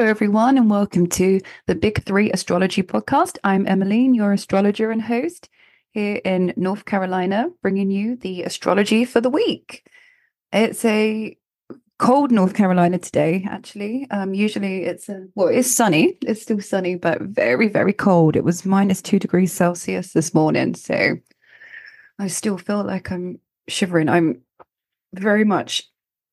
Hello, 0.00 0.08
everyone, 0.08 0.56
and 0.56 0.70
welcome 0.70 1.06
to 1.08 1.42
the 1.66 1.74
Big 1.74 2.02
Three 2.04 2.32
Astrology 2.32 2.82
Podcast. 2.82 3.36
I'm 3.44 3.66
Emmeline, 3.66 4.14
your 4.14 4.32
astrologer 4.32 4.90
and 4.90 5.02
host 5.02 5.50
here 5.90 6.22
in 6.24 6.54
North 6.56 6.86
Carolina, 6.86 7.50
bringing 7.60 7.90
you 7.90 8.16
the 8.16 8.44
astrology 8.44 9.04
for 9.04 9.20
the 9.20 9.28
week. 9.28 9.86
It's 10.54 10.86
a 10.86 11.36
cold 11.98 12.32
North 12.32 12.54
Carolina 12.54 12.96
today, 12.96 13.46
actually. 13.46 14.06
Um, 14.10 14.32
usually 14.32 14.84
it's 14.84 15.10
a, 15.10 15.26
well, 15.34 15.48
it's 15.48 15.70
sunny. 15.70 16.16
It's 16.22 16.40
still 16.40 16.62
sunny, 16.62 16.94
but 16.94 17.20
very, 17.20 17.68
very 17.68 17.92
cold. 17.92 18.36
It 18.36 18.42
was 18.42 18.64
minus 18.64 19.02
two 19.02 19.18
degrees 19.18 19.52
Celsius 19.52 20.14
this 20.14 20.32
morning. 20.32 20.76
So 20.76 21.16
I 22.18 22.28
still 22.28 22.56
feel 22.56 22.84
like 22.84 23.12
I'm 23.12 23.38
shivering. 23.68 24.08
I'm 24.08 24.40
very 25.12 25.44
much 25.44 25.82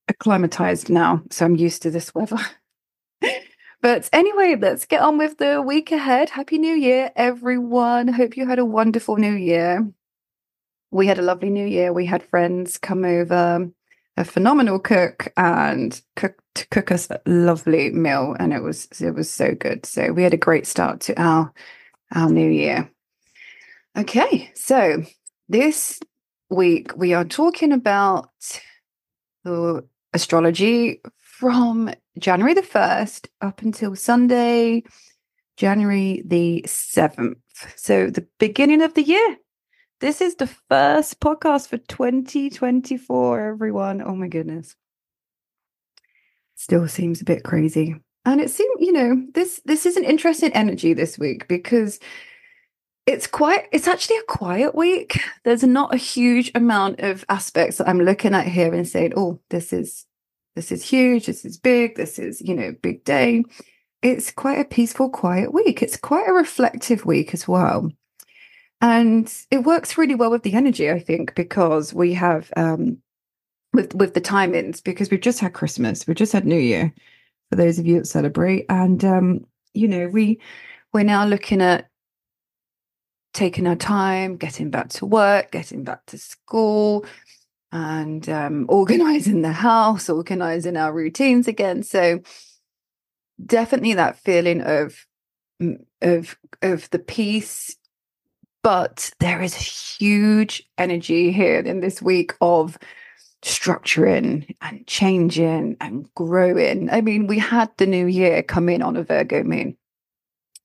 acclimatized 0.07 0.89
now. 0.89 1.21
So 1.31 1.43
I'm 1.43 1.57
used 1.57 1.81
to 1.81 1.91
this 1.91 2.15
weather. 2.15 2.39
but 3.81 4.09
anyway, 4.13 4.55
let's 4.59 4.85
get 4.85 5.01
on 5.01 5.17
with 5.17 5.37
the 5.37 5.61
week 5.61 5.91
ahead. 5.91 6.29
Happy 6.29 6.57
New 6.57 6.75
Year, 6.75 7.11
everyone. 7.15 8.07
Hope 8.07 8.37
you 8.37 8.47
had 8.47 8.59
a 8.59 8.65
wonderful 8.65 9.17
New 9.17 9.33
Year. 9.35 9.87
We 10.91 11.07
had 11.07 11.19
a 11.19 11.23
lovely 11.23 11.49
New 11.49 11.65
Year. 11.65 11.93
We 11.93 12.05
had 12.05 12.23
friends 12.23 12.77
come 12.77 13.03
over 13.03 13.69
a 14.17 14.25
phenomenal 14.25 14.79
cook 14.79 15.31
and 15.37 16.01
cook 16.15 16.41
to 16.55 16.67
cook 16.69 16.91
us 16.91 17.07
a 17.11 17.21
lovely 17.27 17.91
meal 17.91 18.35
and 18.39 18.51
it 18.51 18.63
was 18.63 18.87
it 18.99 19.13
was 19.13 19.29
so 19.29 19.53
good 19.53 19.85
so 19.85 20.11
we 20.11 20.23
had 20.23 20.33
a 20.33 20.37
great 20.37 20.65
start 20.65 20.99
to 20.99 21.21
our 21.21 21.53
our 22.15 22.29
new 22.29 22.49
year 22.49 22.89
okay 23.95 24.51
so 24.55 25.03
this 25.47 25.99
week 26.49 26.97
we 26.97 27.13
are 27.13 27.25
talking 27.25 27.71
about 27.71 28.29
the 29.43 29.87
astrology 30.13 30.99
from 31.19 31.91
January 32.17 32.53
the 32.53 32.61
1st 32.61 33.27
up 33.41 33.61
until 33.61 33.95
Sunday 33.95 34.83
January 35.55 36.23
the 36.25 36.63
7th 36.67 37.35
so 37.75 38.09
the 38.09 38.27
beginning 38.39 38.81
of 38.81 38.93
the 38.93 39.03
year 39.03 39.37
this 39.99 40.21
is 40.21 40.35
the 40.35 40.47
first 40.47 41.19
podcast 41.19 41.69
for 41.69 41.77
2024, 41.77 43.49
everyone. 43.49 44.01
Oh 44.03 44.15
my 44.15 44.27
goodness. 44.27 44.75
Still 46.55 46.87
seems 46.87 47.21
a 47.21 47.25
bit 47.25 47.43
crazy. 47.43 47.95
And 48.23 48.39
it 48.39 48.51
seems, 48.51 48.75
you 48.79 48.91
know, 48.91 49.25
this 49.33 49.61
this 49.65 49.85
is 49.85 49.97
an 49.97 50.03
interesting 50.03 50.51
energy 50.53 50.93
this 50.93 51.17
week 51.17 51.47
because 51.47 51.99
it's 53.07 53.25
quite 53.25 53.67
it's 53.71 53.87
actually 53.87 54.17
a 54.17 54.23
quiet 54.23 54.75
week. 54.75 55.19
There's 55.45 55.63
not 55.63 55.93
a 55.93 55.97
huge 55.97 56.51
amount 56.53 56.99
of 56.99 57.25
aspects 57.29 57.77
that 57.77 57.87
I'm 57.87 58.01
looking 58.01 58.35
at 58.35 58.45
here 58.45 58.73
and 58.73 58.87
saying, 58.87 59.13
oh, 59.15 59.39
this 59.49 59.73
is 59.73 60.05
this 60.57 60.71
is 60.71 60.83
huge, 60.83 61.27
this 61.27 61.45
is 61.45 61.57
big, 61.57 61.95
this 61.95 62.17
is, 62.17 62.41
you 62.41 62.55
know, 62.55 62.73
big 62.81 63.03
day. 63.03 63.43
It's 64.01 64.31
quite 64.31 64.59
a 64.59 64.65
peaceful, 64.65 65.09
quiet 65.09 65.53
week. 65.53 65.83
It's 65.83 65.97
quite 65.97 66.27
a 66.27 66.33
reflective 66.33 67.05
week 67.05 67.33
as 67.35 67.47
well. 67.47 67.91
And 68.81 69.31
it 69.51 69.59
works 69.59 69.97
really 69.97 70.15
well 70.15 70.31
with 70.31 70.41
the 70.41 70.53
energy, 70.55 70.89
I 70.89 70.99
think, 70.99 71.35
because 71.35 71.93
we 71.93 72.13
have 72.15 72.51
um 72.57 72.97
with 73.73 73.93
with 73.93 74.15
the 74.15 74.21
timings, 74.21 74.83
because 74.83 75.11
we've 75.11 75.21
just 75.21 75.39
had 75.39 75.53
Christmas, 75.53 76.07
we've 76.07 76.17
just 76.17 76.33
had 76.33 76.45
New 76.45 76.59
Year 76.59 76.91
for 77.49 77.55
those 77.55 77.77
of 77.77 77.85
you 77.85 77.99
that 77.99 78.07
celebrate. 78.07 78.65
And 78.69 79.05
um, 79.05 79.45
you 79.73 79.87
know, 79.87 80.07
we 80.07 80.39
we're 80.91 81.03
now 81.03 81.25
looking 81.25 81.61
at 81.61 81.87
taking 83.33 83.67
our 83.67 83.75
time, 83.75 84.37
getting 84.37 84.71
back 84.71 84.89
to 84.89 85.05
work, 85.05 85.51
getting 85.51 85.83
back 85.83 86.03
to 86.07 86.17
school, 86.17 87.05
and 87.71 88.27
um, 88.29 88.65
organizing 88.69 89.41
the 89.41 89.51
house, 89.51 90.09
organizing 90.09 90.77
our 90.77 90.93
routines 90.93 91.47
again. 91.47 91.83
So 91.83 92.21
definitely 93.45 93.93
that 93.93 94.19
feeling 94.19 94.61
of 94.61 95.05
of 96.01 96.37
of 96.61 96.89
the 96.91 96.99
peace 96.99 97.75
but 98.67 99.11
there 99.19 99.41
is 99.41 99.55
a 99.55 99.59
huge 99.59 100.61
energy 100.77 101.31
here 101.31 101.59
in 101.59 101.79
this 101.79 102.01
week 102.01 102.33
of 102.41 102.77
structuring 103.41 104.57
and 104.61 104.85
changing 104.87 105.77
and 105.79 106.13
growing. 106.15 106.89
I 106.89 106.99
mean, 106.99 107.27
we 107.27 107.39
had 107.39 107.69
the 107.77 107.85
new 107.85 108.07
year 108.07 108.43
come 108.43 108.67
in 108.67 108.81
on 108.81 108.97
a 108.97 109.03
Virgo 109.03 109.41
moon. 109.43 109.77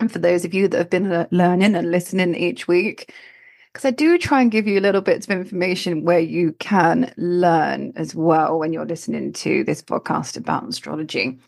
And 0.00 0.10
for 0.10 0.18
those 0.18 0.44
of 0.44 0.52
you 0.52 0.66
that 0.66 0.78
have 0.78 0.90
been 0.90 1.28
learning 1.30 1.76
and 1.76 1.92
listening 1.92 2.34
each 2.34 2.66
week, 2.66 3.14
because 3.72 3.86
I 3.86 3.90
do 3.90 4.18
try 4.18 4.42
and 4.42 4.50
give 4.50 4.66
you 4.66 4.80
little 4.80 5.00
bits 5.00 5.26
of 5.26 5.30
information 5.30 6.04
where 6.04 6.18
you 6.18 6.52
can 6.58 7.12
learn 7.16 7.94
as 7.96 8.14
well 8.14 8.58
when 8.58 8.72
you're 8.72 8.84
listening 8.84 9.32
to 9.34 9.64
this 9.64 9.80
podcast 9.80 10.36
about 10.36 10.68
astrology. 10.68 11.38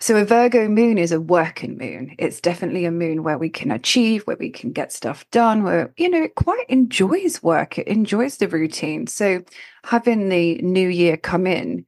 So 0.00 0.16
a 0.16 0.24
Virgo 0.24 0.68
moon 0.68 0.98
is 0.98 1.12
a 1.12 1.20
working 1.20 1.78
moon. 1.78 2.16
It's 2.18 2.40
definitely 2.40 2.84
a 2.84 2.90
moon 2.90 3.22
where 3.22 3.38
we 3.38 3.48
can 3.48 3.70
achieve, 3.70 4.22
where 4.26 4.36
we 4.36 4.50
can 4.50 4.72
get 4.72 4.92
stuff 4.92 5.24
done, 5.30 5.62
where, 5.62 5.94
you 5.96 6.08
know, 6.08 6.24
it 6.24 6.34
quite 6.34 6.66
enjoys 6.68 7.42
work. 7.42 7.78
It 7.78 7.86
enjoys 7.86 8.38
the 8.38 8.48
routine. 8.48 9.06
So 9.06 9.44
having 9.84 10.28
the 10.28 10.56
new 10.56 10.88
year 10.88 11.16
come 11.16 11.46
in 11.46 11.86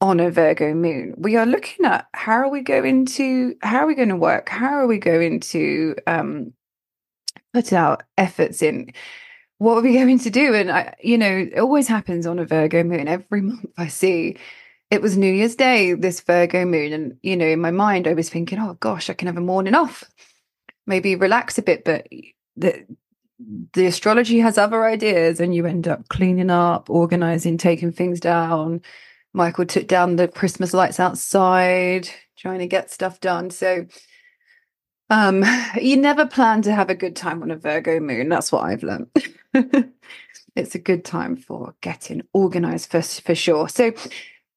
on 0.00 0.18
a 0.18 0.30
Virgo 0.32 0.74
moon, 0.74 1.14
we 1.16 1.36
are 1.36 1.46
looking 1.46 1.86
at 1.86 2.08
how 2.12 2.34
are 2.34 2.50
we 2.50 2.60
going 2.60 3.06
to, 3.06 3.54
how 3.62 3.78
are 3.78 3.86
we 3.86 3.94
going 3.94 4.08
to 4.08 4.16
work? 4.16 4.48
How 4.48 4.74
are 4.74 4.86
we 4.88 4.98
going 4.98 5.38
to 5.40 5.94
um, 6.08 6.52
put 7.56 7.72
our 7.72 7.98
efforts 8.18 8.60
in? 8.60 8.92
What 9.58 9.78
are 9.78 9.82
we 9.82 9.94
going 9.94 10.18
to 10.18 10.30
do? 10.30 10.54
And 10.54 10.70
I, 10.70 10.94
you 11.02 11.16
know, 11.16 11.30
it 11.30 11.58
always 11.58 11.88
happens 11.88 12.26
on 12.26 12.38
a 12.38 12.44
Virgo 12.44 12.84
moon. 12.84 13.08
Every 13.08 13.40
month 13.50 13.64
I 13.78 13.88
see 13.88 14.36
it 14.90 15.00
was 15.02 15.16
New 15.16 15.32
Year's 15.32 15.56
Day, 15.56 15.94
this 15.94 16.20
Virgo 16.20 16.66
moon. 16.66 16.92
And, 16.92 17.16
you 17.22 17.36
know, 17.36 17.46
in 17.46 17.60
my 17.60 17.70
mind, 17.70 18.06
I 18.06 18.12
was 18.12 18.28
thinking, 18.28 18.58
oh 18.58 18.74
gosh, 18.74 19.08
I 19.08 19.14
can 19.14 19.26
have 19.26 19.38
a 19.38 19.40
morning 19.40 19.74
off, 19.74 20.04
maybe 20.86 21.16
relax 21.16 21.56
a 21.56 21.62
bit. 21.62 21.84
But 21.84 22.06
the, 22.56 22.84
the 23.72 23.86
astrology 23.86 24.38
has 24.40 24.58
other 24.58 24.84
ideas, 24.84 25.40
and 25.40 25.54
you 25.54 25.66
end 25.66 25.88
up 25.88 26.08
cleaning 26.08 26.50
up, 26.50 26.90
organizing, 26.90 27.56
taking 27.56 27.90
things 27.90 28.20
down. 28.20 28.82
Michael 29.32 29.66
took 29.66 29.88
down 29.88 30.16
the 30.16 30.28
Christmas 30.28 30.72
lights 30.72 31.00
outside, 31.00 32.08
trying 32.36 32.60
to 32.60 32.66
get 32.66 32.90
stuff 32.90 33.18
done. 33.20 33.50
So, 33.50 33.86
um, 35.10 35.44
you 35.80 35.96
never 35.96 36.26
plan 36.26 36.62
to 36.62 36.74
have 36.74 36.90
a 36.90 36.94
good 36.94 37.16
time 37.16 37.42
on 37.42 37.50
a 37.50 37.56
Virgo 37.56 38.00
moon. 38.00 38.28
That's 38.28 38.52
what 38.52 38.64
I've 38.64 38.82
learned. 38.82 39.08
it's 40.56 40.74
a 40.74 40.80
good 40.80 41.04
time 41.04 41.36
for 41.36 41.74
getting 41.80 42.22
organized 42.32 42.90
for, 42.90 43.02
for 43.02 43.34
sure. 43.34 43.68
So, 43.68 43.92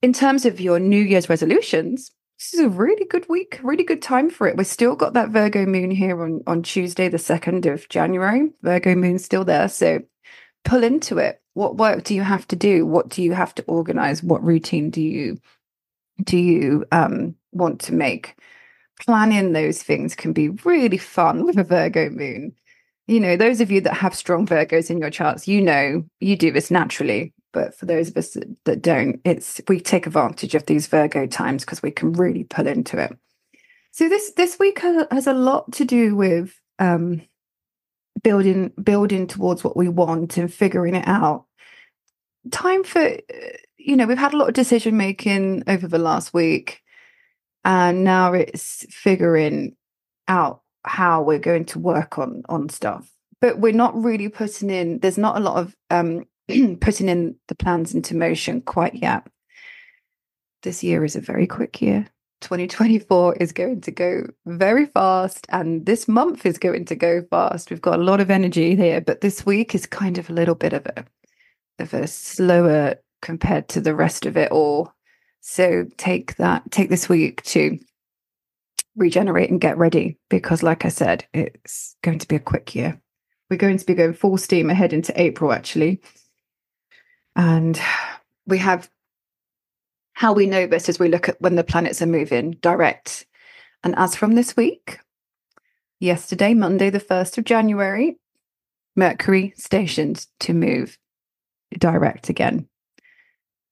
in 0.02 0.14
terms 0.14 0.46
of 0.46 0.62
your 0.62 0.80
New 0.80 1.02
Year's 1.02 1.30
resolutions, 1.30 2.12
this 2.38 2.54
is 2.54 2.62
a 2.62 2.70
really 2.70 3.06
good 3.06 3.28
week, 3.28 3.60
really 3.62 3.84
good 3.84 4.02
time 4.02 4.30
for 4.30 4.48
it. 4.48 4.56
We've 4.56 4.66
still 4.66 4.96
got 4.96 5.12
that 5.14 5.30
Virgo 5.30 5.66
moon 5.66 5.92
here 5.92 6.24
on, 6.24 6.42
on 6.48 6.64
Tuesday, 6.64 7.10
the 7.10 7.18
2nd 7.18 7.66
of 7.72 7.90
January. 7.90 8.50
Virgo 8.62 8.96
moon's 8.96 9.26
still 9.26 9.44
there. 9.44 9.68
So 9.68 10.02
pull 10.64 10.84
into 10.84 11.18
it. 11.18 11.42
What 11.54 11.76
work 11.76 12.06
do 12.06 12.16
you 12.16 12.22
have 12.22 12.48
to 12.48 12.56
do? 12.56 12.86
What 12.86 13.10
do 13.10 13.22
you 13.22 13.34
have 13.34 13.54
to 13.56 13.64
organize? 13.64 14.24
What 14.24 14.42
routine 14.42 14.90
do 14.90 15.02
you 15.02 15.38
do 16.24 16.38
you 16.38 16.86
um, 16.94 17.36
want 17.52 17.82
to 17.82 17.94
make? 17.94 18.36
Planning 19.00 19.54
those 19.54 19.82
things 19.82 20.16
can 20.16 20.34
be 20.34 20.50
really 20.50 20.98
fun 20.98 21.46
with 21.46 21.58
a 21.58 21.64
Virgo 21.64 22.10
moon. 22.10 22.54
You 23.08 23.20
know, 23.20 23.38
those 23.38 23.62
of 23.62 23.72
you 23.72 23.82
that 23.82 23.96
have 23.96 24.14
strong 24.14 24.46
Virgos 24.46 24.90
in 24.90 25.00
your 25.00 25.10
charts, 25.10 25.48
you 25.48 25.62
know 25.62 26.04
you 26.20 26.36
do 26.36 26.52
this 26.52 26.70
naturally. 26.70 27.34
But 27.52 27.76
for 27.76 27.86
those 27.86 28.10
of 28.10 28.18
us 28.18 28.38
that, 28.66 28.82
don't 28.82 29.20
it's 29.26 29.60
we 29.68 29.80
take 29.80 30.06
advantage 30.06 30.54
of 30.54 30.66
these 30.66 30.88
virgo 30.88 31.26
times 31.26 31.66
because 31.66 31.82
we 31.82 31.92
can 31.92 32.14
really 32.14 32.44
pull 32.44 32.68
into 32.68 33.02
it. 33.02 33.18
So 33.92 34.08
this 34.08 34.32
this 34.34 34.60
week 34.60 34.80
has 34.80 35.28
a 35.28 35.34
lot 35.34 35.72
to 35.74 35.86
do 35.86 36.16
with 36.16 36.60
um 36.78 37.22
building 38.22 38.72
building 38.82 39.28
towards 39.28 39.64
what 39.64 39.78
we 39.78 39.90
want 39.90 40.38
and 40.38 40.54
figuring 40.54 40.96
it 40.96 41.08
out. 41.08 41.46
Time 42.52 42.84
for 42.84 43.18
you 43.78 43.96
know 43.96 44.06
we've 44.06 44.18
had 44.18 44.34
a 44.34 44.38
lot 44.38 44.50
of 44.50 44.54
decision 44.54 44.96
making 44.96 45.64
over 45.68 45.88
the 45.88 45.98
last 45.98 46.34
week 46.34 46.84
and 47.66 48.04
now 48.04 48.34
it's 48.34 48.86
figuring 48.90 49.76
out 50.28 50.62
how 50.86 51.22
we're 51.22 51.40
going 51.40 51.66
to 51.66 51.80
work 51.80 52.18
on 52.18 52.44
on 52.50 52.70
stuff 52.70 53.12
but 53.42 53.60
we're 53.60 53.74
not 53.74 53.96
really 53.96 54.30
putting 54.30 54.70
in 54.70 55.00
there's 55.00 55.18
not 55.18 55.38
a 55.38 55.42
lot 55.42 55.58
of 55.58 55.76
um 55.90 56.26
putting 56.82 57.10
in 57.10 57.36
the 57.48 57.56
plans 57.56 57.94
into 57.94 58.16
motion 58.16 58.62
quite 58.62 58.96
yet. 58.96 59.28
This 60.64 60.84
year 60.84 61.06
is 61.06 61.16
a 61.16 61.22
very 61.22 61.48
quick 61.48 61.82
year. 61.82 62.08
2024 62.42 63.36
is 63.36 63.52
going 63.52 63.82
to 63.82 63.92
go 63.92 64.24
very 64.46 64.86
fast, 64.86 65.46
and 65.50 65.86
this 65.86 66.08
month 66.08 66.46
is 66.46 66.58
going 66.58 66.86
to 66.86 66.96
go 66.96 67.22
fast. 67.30 67.70
We've 67.70 67.82
got 67.82 68.00
a 68.00 68.04
lot 68.04 68.22
of 68.22 68.32
energy 68.32 68.76
here, 68.76 69.02
but 69.02 69.22
this 69.22 69.46
week 69.46 69.76
is 69.76 69.86
kind 69.86 70.18
of 70.18 70.30
a 70.30 70.34
little 70.34 70.56
bit 70.56 70.74
of 70.74 70.86
a 70.86 71.06
of 71.80 71.94
a 71.94 72.08
slower 72.08 72.96
compared 73.22 73.68
to 73.70 73.82
the 73.82 73.96
rest 73.96 74.26
of 74.26 74.38
it 74.38 74.52
all. 74.52 74.94
So 75.42 75.86
take 75.98 76.36
that, 76.36 76.70
take 76.72 76.90
this 76.90 77.10
week 77.10 77.42
to 77.44 77.80
regenerate 78.96 79.50
and 79.50 79.62
get 79.62 79.78
ready 79.78 80.18
because, 80.30 80.64
like 80.64 80.86
I 80.86 80.90
said, 80.90 81.26
it's 81.34 81.96
going 82.04 82.20
to 82.20 82.28
be 82.28 82.36
a 82.36 82.40
quick 82.40 82.76
year. 82.76 83.00
We're 83.50 83.58
going 83.58 83.78
to 83.78 83.86
be 83.86 83.94
going 83.96 84.14
full 84.14 84.38
steam 84.38 84.70
ahead 84.70 84.94
into 84.94 85.20
April, 85.20 85.52
actually. 85.52 86.02
And 87.36 87.80
we 88.46 88.58
have 88.58 88.90
how 90.14 90.34
we 90.34 90.46
know 90.46 90.68
this 90.68 90.90
as 90.90 91.00
we 91.00 91.08
look 91.08 91.30
at 91.30 91.40
when 91.42 91.56
the 91.56 91.64
planets 91.64 92.02
are 92.02 92.06
moving 92.06 92.52
direct 92.62 93.26
And 93.84 93.96
as 93.98 94.16
from 94.16 94.36
this 94.36 94.58
week, 94.58 95.00
yesterday, 96.00 96.54
Monday, 96.54 96.90
the 96.90 97.00
1st 97.00 97.38
of 97.38 97.44
January, 97.46 98.18
Mercury 98.96 99.54
stationed 99.56 100.26
to 100.42 100.54
move 100.54 100.98
direct 101.78 102.30
again. 102.30 102.68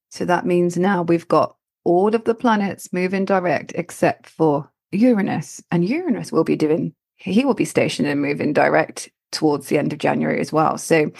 So 0.09 0.23
that 0.25 0.45
means 0.45 0.77
now 0.77 1.01
we've 1.01 1.27
got 1.27 1.56
all 1.87 2.13
of 2.13 2.25
the 2.25 2.35
planets 2.35 2.91
moving 2.91 3.23
direct 3.23 3.71
except 3.73 4.27
for 4.27 4.69
Uranus. 4.91 5.63
And 5.71 5.87
Uranus 5.87 6.33
will 6.33 6.43
be 6.43 6.57
doing, 6.57 6.93
he 7.15 7.45
will 7.45 7.53
be 7.53 7.63
stationed 7.63 8.09
and 8.09 8.21
moving 8.21 8.51
direct 8.51 9.09
towards 9.31 9.67
the 9.67 9.77
end 9.77 9.93
of 9.93 9.99
January 9.99 10.41
as 10.41 10.51
well. 10.51 10.77
So 10.77 11.11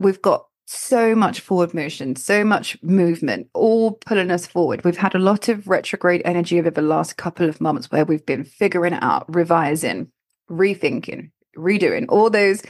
we've 0.00 0.20
got 0.20 0.46
so 0.66 1.14
much 1.14 1.40
forward 1.40 1.74
motion, 1.74 2.16
so 2.16 2.44
much 2.44 2.76
movement, 2.82 3.48
all 3.54 3.92
pulling 3.92 4.32
us 4.32 4.48
forward. 4.48 4.84
We've 4.84 4.96
had 4.96 5.14
a 5.14 5.20
lot 5.20 5.48
of 5.48 5.68
retrograde 5.68 6.22
energy 6.24 6.58
over 6.58 6.70
the 6.70 6.82
last 6.82 7.16
couple 7.16 7.48
of 7.48 7.60
months 7.60 7.88
where 7.88 8.04
we've 8.04 8.26
been 8.26 8.42
figuring 8.42 8.94
it 8.94 9.02
out, 9.02 9.32
revising, 9.32 10.10
rethinking, 10.50 11.30
redoing 11.56 12.06
all 12.08 12.30
those 12.30 12.62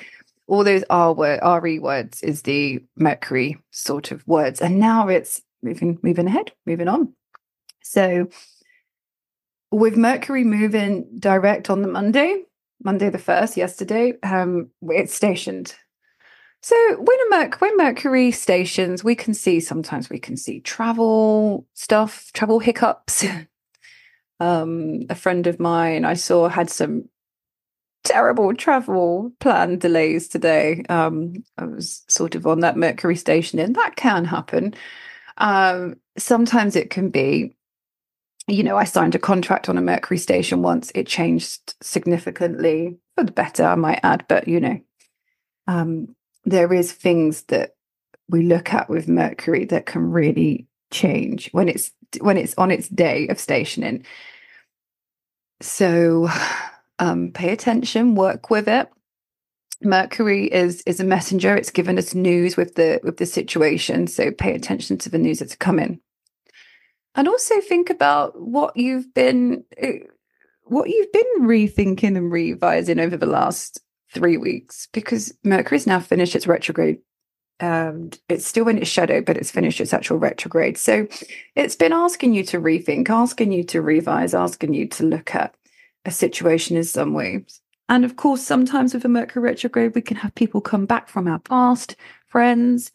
all 0.46 0.64
those 0.64 0.84
R 0.90 1.14
word 1.14 1.40
RE 1.62 1.78
words 1.78 2.22
is 2.22 2.42
the 2.42 2.82
Mercury 2.96 3.56
sort 3.70 4.10
of 4.10 4.26
words. 4.26 4.60
And 4.60 4.78
now 4.78 5.08
it's 5.08 5.40
moving 5.62 5.98
moving 6.02 6.26
ahead, 6.26 6.52
moving 6.66 6.88
on. 6.88 7.14
So 7.82 8.28
with 9.70 9.96
Mercury 9.96 10.44
moving 10.44 11.06
direct 11.18 11.70
on 11.70 11.82
the 11.82 11.88
Monday, 11.88 12.44
Monday 12.82 13.08
the 13.10 13.18
first, 13.18 13.56
yesterday, 13.56 14.14
um, 14.22 14.70
it's 14.82 15.14
stationed 15.14 15.74
so 16.62 16.76
when 16.96 17.18
a 17.26 17.30
Merc- 17.30 17.60
when 17.60 17.76
Mercury 17.76 18.30
stations, 18.30 19.02
we 19.02 19.16
can 19.16 19.34
see 19.34 19.58
sometimes 19.58 20.08
we 20.08 20.20
can 20.20 20.36
see 20.36 20.60
travel 20.60 21.66
stuff, 21.74 22.30
travel 22.32 22.60
hiccups. 22.60 23.24
um, 24.40 25.00
a 25.10 25.16
friend 25.16 25.46
of 25.48 25.58
mine 25.58 26.04
I 26.04 26.14
saw 26.14 26.48
had 26.48 26.70
some 26.70 27.08
terrible 28.04 28.54
travel 28.54 29.32
plan 29.40 29.78
delays 29.78 30.28
today. 30.28 30.84
Um, 30.88 31.42
I 31.58 31.64
was 31.64 32.04
sort 32.08 32.36
of 32.36 32.46
on 32.46 32.60
that 32.60 32.76
Mercury 32.76 33.16
station, 33.16 33.58
and 33.58 33.74
that 33.74 33.96
can 33.96 34.24
happen. 34.24 34.74
Um, 35.42 35.96
sometimes 36.16 36.76
it 36.76 36.88
can 36.88 37.10
be, 37.10 37.56
you 38.46 38.62
know, 38.62 38.76
I 38.76 38.84
signed 38.84 39.16
a 39.16 39.18
contract 39.18 39.68
on 39.68 39.76
a 39.76 39.82
Mercury 39.82 40.18
station 40.18 40.62
once. 40.62 40.92
It 40.94 41.06
changed 41.06 41.74
significantly 41.82 42.96
for 43.16 43.24
the 43.24 43.32
better, 43.32 43.64
I 43.64 43.74
might 43.74 44.00
add, 44.02 44.24
but 44.28 44.48
you 44.48 44.60
know, 44.60 44.80
um, 45.66 46.14
there 46.44 46.72
is 46.72 46.92
things 46.92 47.42
that 47.44 47.74
we 48.28 48.42
look 48.42 48.72
at 48.72 48.88
with 48.88 49.08
Mercury 49.08 49.64
that 49.66 49.84
can 49.84 50.10
really 50.10 50.68
change 50.92 51.50
when 51.50 51.68
it's 51.68 51.90
when 52.20 52.36
it's 52.36 52.54
on 52.56 52.70
its 52.70 52.88
day 52.88 53.26
of 53.28 53.40
stationing. 53.40 54.06
So 55.60 56.28
um, 57.00 57.32
pay 57.32 57.50
attention, 57.50 58.14
work 58.14 58.48
with 58.48 58.68
it. 58.68 58.88
Mercury 59.84 60.46
is 60.46 60.82
is 60.86 61.00
a 61.00 61.04
messenger. 61.04 61.56
It's 61.56 61.70
given 61.70 61.98
us 61.98 62.14
news 62.14 62.56
with 62.56 62.74
the 62.74 63.00
with 63.02 63.16
the 63.16 63.26
situation. 63.26 64.06
So 64.06 64.30
pay 64.30 64.54
attention 64.54 64.98
to 64.98 65.08
the 65.08 65.18
news 65.18 65.40
that's 65.40 65.56
coming. 65.56 66.00
And 67.14 67.28
also 67.28 67.60
think 67.60 67.90
about 67.90 68.40
what 68.40 68.76
you've 68.76 69.12
been 69.14 69.64
eh, 69.76 70.00
what 70.64 70.88
you've 70.88 71.12
been 71.12 71.40
rethinking 71.40 72.16
and 72.16 72.32
revising 72.32 73.00
over 73.00 73.16
the 73.16 73.26
last 73.26 73.80
three 74.12 74.36
weeks 74.36 74.88
because 74.92 75.32
Mercury's 75.42 75.86
now 75.86 76.00
finished 76.00 76.36
its 76.36 76.46
retrograde. 76.46 76.98
And 77.60 78.18
it's 78.28 78.46
still 78.46 78.66
in 78.68 78.78
its 78.78 78.90
shadow, 78.90 79.20
but 79.20 79.36
it's 79.36 79.52
finished 79.52 79.80
its 79.80 79.92
actual 79.92 80.18
retrograde. 80.18 80.76
So 80.78 81.06
it's 81.54 81.76
been 81.76 81.92
asking 81.92 82.34
you 82.34 82.42
to 82.44 82.60
rethink, 82.60 83.08
asking 83.08 83.52
you 83.52 83.62
to 83.64 83.80
revise, 83.80 84.34
asking 84.34 84.74
you 84.74 84.88
to 84.88 85.04
look 85.04 85.34
at 85.34 85.54
a 86.04 86.10
situation 86.10 86.76
in 86.76 86.84
some 86.84 87.14
ways. 87.14 87.61
And 87.92 88.06
of 88.06 88.16
course, 88.16 88.40
sometimes 88.40 88.94
with 88.94 89.04
a 89.04 89.08
Mercury 89.08 89.42
retrograde, 89.42 89.94
we 89.94 90.00
can 90.00 90.16
have 90.16 90.34
people 90.34 90.62
come 90.62 90.86
back 90.86 91.10
from 91.10 91.28
our 91.28 91.38
past, 91.40 91.94
friends, 92.26 92.90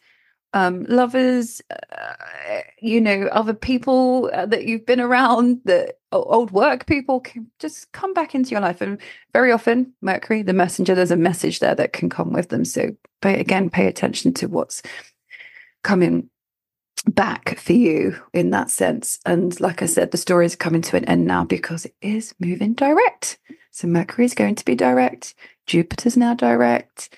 um, 0.54 0.86
lovers, 0.88 1.62
uh, 1.70 2.62
you 2.82 3.00
know, 3.00 3.28
other 3.30 3.54
people 3.54 4.28
uh, 4.34 4.46
that 4.46 4.64
you've 4.64 4.86
been 4.86 5.00
around, 5.00 5.60
the 5.64 5.94
old 6.10 6.50
work 6.50 6.86
people 6.86 7.20
can 7.20 7.48
just 7.60 7.92
come 7.92 8.12
back 8.12 8.34
into 8.34 8.50
your 8.50 8.60
life. 8.60 8.80
And 8.80 8.98
very 9.32 9.52
often, 9.52 9.92
Mercury, 10.02 10.42
the 10.42 10.52
messenger, 10.52 10.96
there's 10.96 11.12
a 11.12 11.16
message 11.16 11.60
there 11.60 11.76
that 11.76 11.92
can 11.92 12.10
come 12.10 12.32
with 12.32 12.48
them. 12.48 12.64
So, 12.64 12.90
pay, 13.22 13.38
again, 13.38 13.70
pay 13.70 13.86
attention 13.86 14.34
to 14.34 14.48
what's 14.48 14.82
coming 15.84 16.28
back 17.06 17.56
for 17.56 17.72
you 17.72 18.20
in 18.32 18.50
that 18.50 18.68
sense. 18.68 19.20
And 19.24 19.60
like 19.60 19.80
I 19.80 19.86
said, 19.86 20.10
the 20.10 20.16
story 20.16 20.46
is 20.46 20.56
coming 20.56 20.82
to 20.82 20.96
an 20.96 21.04
end 21.04 21.24
now 21.24 21.44
because 21.44 21.84
it 21.84 21.94
is 22.02 22.34
moving 22.40 22.74
direct. 22.74 23.38
So, 23.78 23.86
Mercury 23.86 24.24
is 24.24 24.34
going 24.34 24.56
to 24.56 24.64
be 24.64 24.74
direct, 24.74 25.34
Jupiter's 25.66 26.16
now 26.16 26.34
direct. 26.34 27.14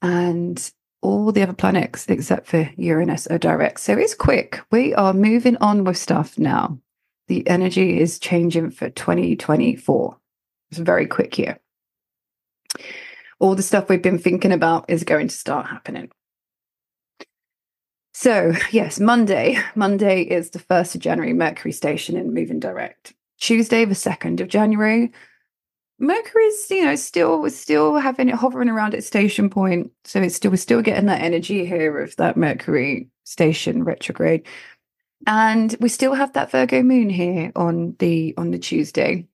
And 0.00 0.72
all 1.02 1.32
the 1.32 1.42
other 1.42 1.52
planets 1.52 2.06
except 2.08 2.46
for 2.46 2.70
Uranus 2.76 3.26
are 3.26 3.38
direct. 3.38 3.80
So 3.80 3.98
it's 3.98 4.14
quick. 4.14 4.60
We 4.70 4.94
are 4.94 5.12
moving 5.12 5.56
on 5.56 5.82
with 5.82 5.96
stuff 5.96 6.38
now. 6.38 6.78
The 7.26 7.44
energy 7.48 7.98
is 7.98 8.20
changing 8.20 8.70
for 8.70 8.88
2024. 8.88 10.16
It's 10.70 10.78
a 10.78 10.84
very 10.84 11.06
quick 11.06 11.36
year. 11.38 11.58
All 13.40 13.56
the 13.56 13.62
stuff 13.64 13.88
we've 13.88 14.00
been 14.00 14.16
thinking 14.16 14.52
about 14.52 14.84
is 14.88 15.02
going 15.02 15.26
to 15.26 15.34
start 15.34 15.66
happening. 15.66 16.12
So, 18.14 18.52
yes, 18.70 19.00
Monday. 19.00 19.58
Monday 19.74 20.22
is 20.22 20.50
the 20.50 20.60
1st 20.60 20.94
of 20.94 21.00
January, 21.00 21.32
Mercury 21.32 21.72
station 21.72 22.16
and 22.16 22.32
moving 22.32 22.60
direct. 22.60 23.12
Tuesday, 23.40 23.84
the 23.84 23.94
2nd 23.94 24.38
of 24.40 24.46
January, 24.46 25.10
Mercury's, 26.00 26.70
you 26.70 26.84
know, 26.84 26.96
still 26.96 27.48
still 27.50 27.96
having 27.96 28.30
it 28.30 28.34
hovering 28.34 28.70
around 28.70 28.94
its 28.94 29.06
station 29.06 29.50
point. 29.50 29.92
So 30.04 30.20
it's 30.22 30.34
still 30.34 30.50
we're 30.50 30.56
still 30.56 30.82
getting 30.82 31.06
that 31.06 31.20
energy 31.20 31.66
here 31.66 31.98
of 32.00 32.16
that 32.16 32.36
Mercury 32.36 33.08
station 33.24 33.84
retrograde. 33.84 34.46
And 35.26 35.76
we 35.80 35.90
still 35.90 36.14
have 36.14 36.32
that 36.32 36.50
Virgo 36.50 36.82
moon 36.82 37.10
here 37.10 37.52
on 37.54 37.94
the 37.98 38.34
on 38.38 38.50
the 38.50 38.58
Tuesday, 38.58 39.26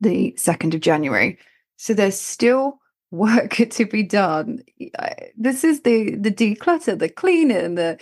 the 0.00 0.34
2nd 0.38 0.74
of 0.74 0.80
January. 0.80 1.38
So 1.76 1.92
there's 1.92 2.18
still 2.18 2.80
work 3.10 3.50
to 3.70 3.84
be 3.84 4.02
done. 4.02 4.62
This 5.36 5.62
is 5.62 5.82
the 5.82 6.16
the 6.16 6.30
declutter, 6.32 6.98
the 6.98 7.10
cleaning, 7.10 7.74
the 7.74 7.98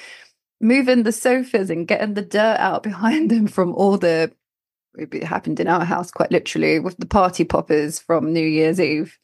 moving 0.60 1.02
the 1.02 1.12
sofas 1.12 1.70
and 1.70 1.88
getting 1.88 2.14
the 2.14 2.22
dirt 2.22 2.58
out 2.58 2.82
behind 2.84 3.30
them 3.30 3.48
from 3.48 3.74
all 3.74 3.98
the 3.98 4.32
it 4.94 5.24
happened 5.24 5.60
in 5.60 5.68
our 5.68 5.84
house 5.84 6.10
quite 6.10 6.30
literally 6.32 6.78
with 6.78 6.96
the 6.98 7.06
party 7.06 7.44
poppers 7.44 7.98
from 7.98 8.32
New 8.32 8.46
Year's 8.46 8.80
Eve. 8.80 9.18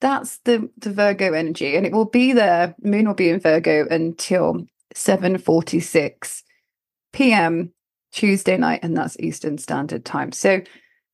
That's 0.00 0.38
the 0.44 0.70
the 0.76 0.92
Virgo 0.92 1.32
energy, 1.32 1.76
and 1.76 1.84
it 1.84 1.92
will 1.92 2.04
be 2.04 2.32
there. 2.32 2.74
Moon 2.82 3.06
will 3.06 3.14
be 3.14 3.30
in 3.30 3.40
Virgo 3.40 3.86
until 3.90 4.64
seven 4.94 5.38
forty 5.38 5.80
six 5.80 6.44
p.m. 7.12 7.72
Tuesday 8.12 8.56
night, 8.56 8.80
and 8.82 8.96
that's 8.96 9.18
Eastern 9.18 9.58
Standard 9.58 10.04
Time. 10.04 10.32
So 10.32 10.62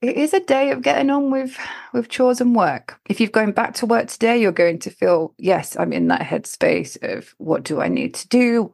it 0.00 0.16
is 0.16 0.34
a 0.34 0.40
day 0.40 0.70
of 0.70 0.82
getting 0.82 1.10
on 1.10 1.30
with 1.30 1.56
with 1.92 2.08
chores 2.08 2.40
and 2.40 2.54
work. 2.54 3.00
If 3.08 3.20
you're 3.20 3.30
going 3.30 3.52
back 3.52 3.74
to 3.76 3.86
work 3.86 4.08
today, 4.08 4.38
you're 4.38 4.52
going 4.52 4.78
to 4.80 4.90
feel 4.90 5.34
yes, 5.38 5.76
I'm 5.76 5.92
in 5.92 6.08
that 6.08 6.20
headspace 6.20 7.02
of 7.02 7.34
what 7.38 7.64
do 7.64 7.80
I 7.80 7.88
need 7.88 8.14
to 8.14 8.28
do. 8.28 8.72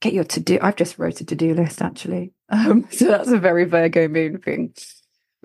Get 0.00 0.14
your 0.14 0.24
to 0.24 0.40
do. 0.40 0.58
I've 0.62 0.76
just 0.76 0.98
wrote 0.98 1.20
a 1.20 1.24
to 1.26 1.34
do 1.34 1.54
list 1.54 1.82
actually. 1.82 2.32
Um, 2.50 2.86
so 2.90 3.06
that's 3.06 3.30
a 3.30 3.38
very 3.38 3.64
Virgo 3.64 4.08
moon 4.08 4.38
thing. 4.38 4.74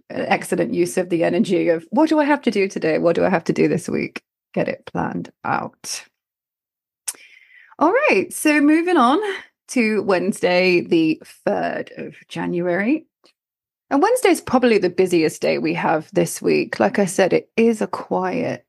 An 0.09 0.25
excellent 0.27 0.74
use 0.74 0.97
of 0.97 1.09
the 1.09 1.24
energy 1.24 1.69
of 1.69 1.85
what 1.89 2.09
do 2.09 2.19
I 2.19 2.25
have 2.25 2.41
to 2.43 2.51
do 2.51 2.67
today? 2.67 3.00
What 3.00 3.15
do 3.15 3.25
I 3.25 3.29
have 3.29 3.45
to 3.45 3.53
do 3.53 3.67
this 3.67 3.89
week? 3.89 4.24
Get 4.53 4.67
it 4.67 4.85
planned 4.85 5.31
out. 5.43 6.05
All 7.79 7.91
right. 7.91 8.31
So 8.31 8.62
moving 8.62 8.97
on 8.97 9.19
to 9.69 10.03
Wednesday, 10.03 10.81
the 10.81 11.21
3rd 11.47 12.07
of 12.07 12.15
January. 12.27 13.07
And 13.89 14.01
Wednesday 14.01 14.29
is 14.29 14.41
probably 14.41 14.77
the 14.77 14.89
busiest 14.89 15.41
day 15.41 15.57
we 15.57 15.74
have 15.74 16.09
this 16.13 16.41
week. 16.41 16.79
Like 16.79 17.00
I 17.00 17.05
said, 17.05 17.33
it 17.33 17.50
is 17.55 17.81
a 17.81 17.88
quiet 17.88 18.65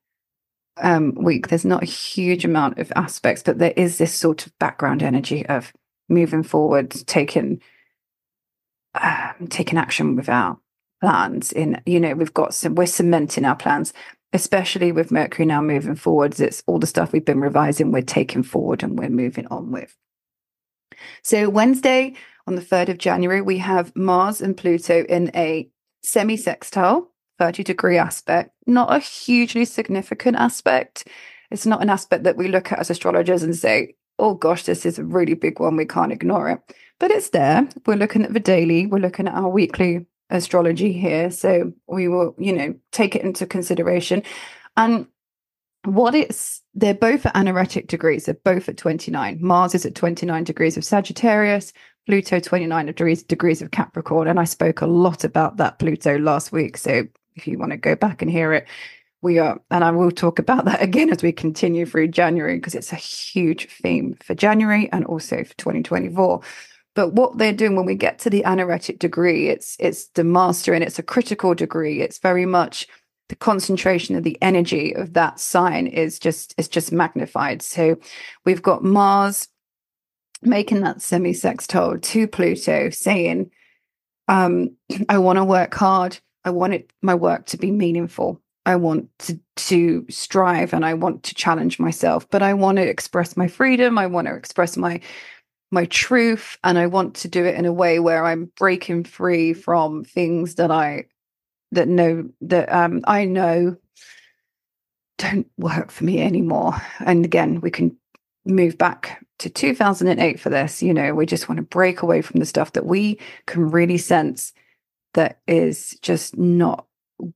um, 0.78 1.14
week. 1.14 1.48
There's 1.48 1.64
not 1.64 1.82
a 1.82 1.86
huge 1.86 2.44
amount 2.44 2.78
of 2.78 2.92
aspects, 2.96 3.42
but 3.42 3.58
there 3.58 3.72
is 3.76 3.98
this 3.98 4.14
sort 4.14 4.46
of 4.46 4.58
background 4.58 5.02
energy 5.02 5.46
of 5.46 5.72
moving 6.08 6.42
forward, 6.42 6.90
taking 7.06 7.60
um, 9.02 9.48
taking 9.48 9.78
action 9.78 10.16
with 10.16 10.28
our 10.28 10.58
plans 11.00 11.52
in 11.52 11.80
you 11.84 12.00
know 12.00 12.14
we've 12.14 12.32
got 12.32 12.54
some 12.54 12.74
we're 12.74 12.86
cementing 12.86 13.44
our 13.44 13.56
plans 13.56 13.92
especially 14.32 14.92
with 14.92 15.10
mercury 15.10 15.46
now 15.46 15.62
moving 15.62 15.94
forwards. 15.94 16.40
It's 16.40 16.62
all 16.66 16.78
the 16.78 16.86
stuff 16.86 17.12
we've 17.12 17.24
been 17.24 17.40
revising 17.40 17.90
we're 17.90 18.02
taking 18.02 18.42
forward 18.42 18.82
and 18.82 18.98
we're 18.98 19.08
moving 19.08 19.46
on 19.48 19.70
with. 19.70 19.96
So 21.22 21.48
wednesday 21.48 22.14
on 22.46 22.54
the 22.54 22.62
3rd 22.62 22.90
of 22.90 22.98
january 22.98 23.40
we 23.40 23.58
have 23.58 23.94
mars 23.96 24.40
and 24.40 24.56
pluto 24.56 25.04
in 25.08 25.30
a 25.34 25.68
semi-sextile 26.02 27.10
30 27.38 27.62
degree 27.64 27.98
aspect. 27.98 28.50
Not 28.66 28.94
a 28.94 28.98
hugely 28.98 29.64
significant 29.64 30.36
aspect. 30.36 31.06
It's 31.50 31.66
not 31.66 31.82
an 31.82 31.90
aspect 31.90 32.24
that 32.24 32.36
we 32.36 32.48
look 32.48 32.72
at 32.72 32.78
as 32.78 32.90
astrologers 32.90 33.42
and 33.42 33.54
say 33.54 33.94
oh 34.18 34.34
gosh 34.34 34.64
this 34.64 34.86
is 34.86 34.98
a 34.98 35.04
really 35.04 35.34
big 35.34 35.60
one 35.60 35.76
we 35.76 35.84
can't 35.84 36.12
ignore 36.12 36.48
it 36.48 36.60
but 36.98 37.10
it's 37.10 37.30
there. 37.30 37.68
We're 37.86 37.96
looking 37.96 38.22
at 38.22 38.32
the 38.32 38.40
daily, 38.40 38.86
we're 38.86 38.98
looking 38.98 39.28
at 39.28 39.34
our 39.34 39.48
weekly 39.48 40.06
astrology 40.30 40.92
here. 40.92 41.30
So 41.30 41.72
we 41.86 42.08
will, 42.08 42.34
you 42.38 42.52
know, 42.52 42.74
take 42.92 43.14
it 43.14 43.22
into 43.22 43.46
consideration. 43.46 44.22
And 44.76 45.06
what 45.84 46.14
it's 46.14 46.62
they're 46.74 46.94
both 46.94 47.26
at 47.26 47.36
anaretic 47.36 47.86
degrees. 47.86 48.24
They're 48.24 48.34
both 48.34 48.68
at 48.68 48.76
29 48.76 49.38
mars 49.40 49.74
is 49.74 49.86
at 49.86 49.94
29 49.94 50.44
degrees 50.44 50.76
of 50.76 50.84
sagittarius. 50.84 51.72
Pluto 52.06 52.38
29 52.38 52.86
degrees 52.86 53.22
degrees 53.22 53.62
of 53.62 53.70
capricorn. 53.70 54.28
And 54.28 54.40
i 54.40 54.44
spoke 54.44 54.80
a 54.80 54.86
lot 54.86 55.24
about 55.24 55.56
that 55.58 55.78
pluto 55.78 56.18
last 56.18 56.52
week. 56.52 56.76
So 56.76 57.06
if 57.36 57.46
you 57.46 57.58
want 57.58 57.70
to 57.72 57.76
go 57.76 57.94
back 57.94 58.22
and 58.22 58.30
hear 58.30 58.52
it 58.52 58.66
we 59.22 59.38
are 59.38 59.60
and 59.70 59.82
i 59.82 59.90
will 59.90 60.10
talk 60.10 60.38
about 60.38 60.64
that 60.66 60.82
again 60.88 61.10
as 61.10 61.22
we 61.22 61.32
continue 61.32 61.86
through 61.86 62.06
january 62.08 62.56
because 62.56 62.74
it's 62.74 62.92
a 62.92 62.96
huge 62.96 63.68
theme 63.68 64.14
for 64.22 64.34
january 64.34 64.90
and 64.92 65.04
also 65.04 65.42
for 65.42 65.54
2024 65.54 66.40
but 66.96 67.12
what 67.12 67.36
they're 67.36 67.52
doing 67.52 67.76
when 67.76 67.84
we 67.84 67.94
get 67.94 68.18
to 68.20 68.30
the 68.30 68.42
anaretic 68.44 68.98
degree 68.98 69.48
it's 69.48 69.76
it's 69.78 70.06
the 70.14 70.24
master 70.24 70.72
and 70.72 70.82
it's 70.82 70.98
a 70.98 71.04
critical 71.04 71.54
degree. 71.54 72.00
It's 72.00 72.18
very 72.18 72.46
much 72.46 72.88
the 73.28 73.36
concentration 73.36 74.16
of 74.16 74.24
the 74.24 74.38
energy 74.40 74.94
of 74.96 75.12
that 75.12 75.38
sign 75.38 75.86
is 75.86 76.18
just 76.18 76.54
is 76.58 76.68
just 76.68 76.90
magnified. 76.90 77.62
So 77.62 77.98
we've 78.44 78.62
got 78.62 78.82
mars 78.82 79.48
making 80.42 80.80
that 80.80 81.02
semi-sextile 81.02 81.98
to 81.98 82.28
pluto 82.28 82.90
saying 82.90 83.50
um 84.28 84.76
i 85.08 85.18
want 85.18 85.36
to 85.36 85.44
work 85.44 85.74
hard. 85.74 86.18
I 86.44 86.50
want 86.50 86.74
it 86.74 86.90
my 87.02 87.14
work 87.14 87.46
to 87.46 87.58
be 87.58 87.70
meaningful. 87.70 88.40
I 88.64 88.76
want 88.76 89.10
to 89.20 89.38
to 89.56 90.06
strive 90.08 90.72
and 90.72 90.84
i 90.84 90.94
want 90.94 91.22
to 91.24 91.34
challenge 91.34 91.78
myself 91.78 92.28
but 92.30 92.42
i 92.42 92.52
want 92.52 92.76
to 92.76 92.88
express 92.88 93.36
my 93.36 93.48
freedom. 93.48 93.98
I 93.98 94.06
want 94.06 94.28
to 94.28 94.34
express 94.34 94.76
my 94.76 95.00
my 95.70 95.84
truth 95.86 96.56
and 96.64 96.78
i 96.78 96.86
want 96.86 97.14
to 97.14 97.28
do 97.28 97.44
it 97.44 97.54
in 97.56 97.64
a 97.64 97.72
way 97.72 97.98
where 97.98 98.24
i'm 98.24 98.50
breaking 98.56 99.04
free 99.04 99.52
from 99.52 100.04
things 100.04 100.56
that 100.56 100.70
i 100.70 101.04
that 101.72 101.88
know 101.88 102.28
that 102.40 102.72
um, 102.72 103.02
I 103.04 103.24
know 103.24 103.76
don't 105.18 105.46
work 105.56 105.90
for 105.90 106.04
me 106.04 106.20
anymore. 106.20 106.74
And 107.00 107.24
again, 107.24 107.60
we 107.60 107.70
can 107.70 107.96
move 108.44 108.76
back 108.76 109.24
to 109.38 109.48
2008 109.48 110.38
for 110.38 110.50
this. 110.50 110.82
You 110.82 110.92
know, 110.92 111.14
we 111.14 111.26
just 111.26 111.48
want 111.48 111.56
to 111.56 111.62
break 111.62 112.02
away 112.02 112.22
from 112.22 112.40
the 112.40 112.46
stuff 112.46 112.72
that 112.72 112.86
we 112.86 113.18
can 113.46 113.70
really 113.70 113.98
sense 113.98 114.52
that 115.14 115.40
is 115.46 115.98
just 116.02 116.36
not 116.36 116.86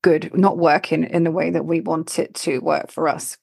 good, 0.02 0.30
not 0.36 0.58
working 0.58 1.04
in 1.04 1.24
the 1.24 1.30
way 1.30 1.50
that 1.50 1.64
we 1.64 1.80
want 1.80 2.18
it 2.18 2.34
to 2.34 2.58
work 2.58 2.90
for 2.90 3.08
us. 3.08 3.38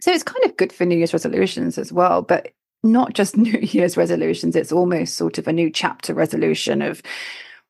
So 0.00 0.10
it's 0.10 0.24
kind 0.24 0.44
of 0.44 0.56
good 0.56 0.72
for 0.72 0.84
New 0.84 0.96
Year's 0.96 1.12
resolutions 1.12 1.78
as 1.78 1.92
well, 1.92 2.22
but 2.22 2.48
not 2.82 3.14
just 3.14 3.36
New 3.36 3.58
Year's 3.60 3.96
resolutions. 3.96 4.56
It's 4.56 4.72
almost 4.72 5.14
sort 5.16 5.38
of 5.38 5.48
a 5.48 5.52
new 5.52 5.70
chapter 5.70 6.14
resolution 6.14 6.82
of 6.82 7.02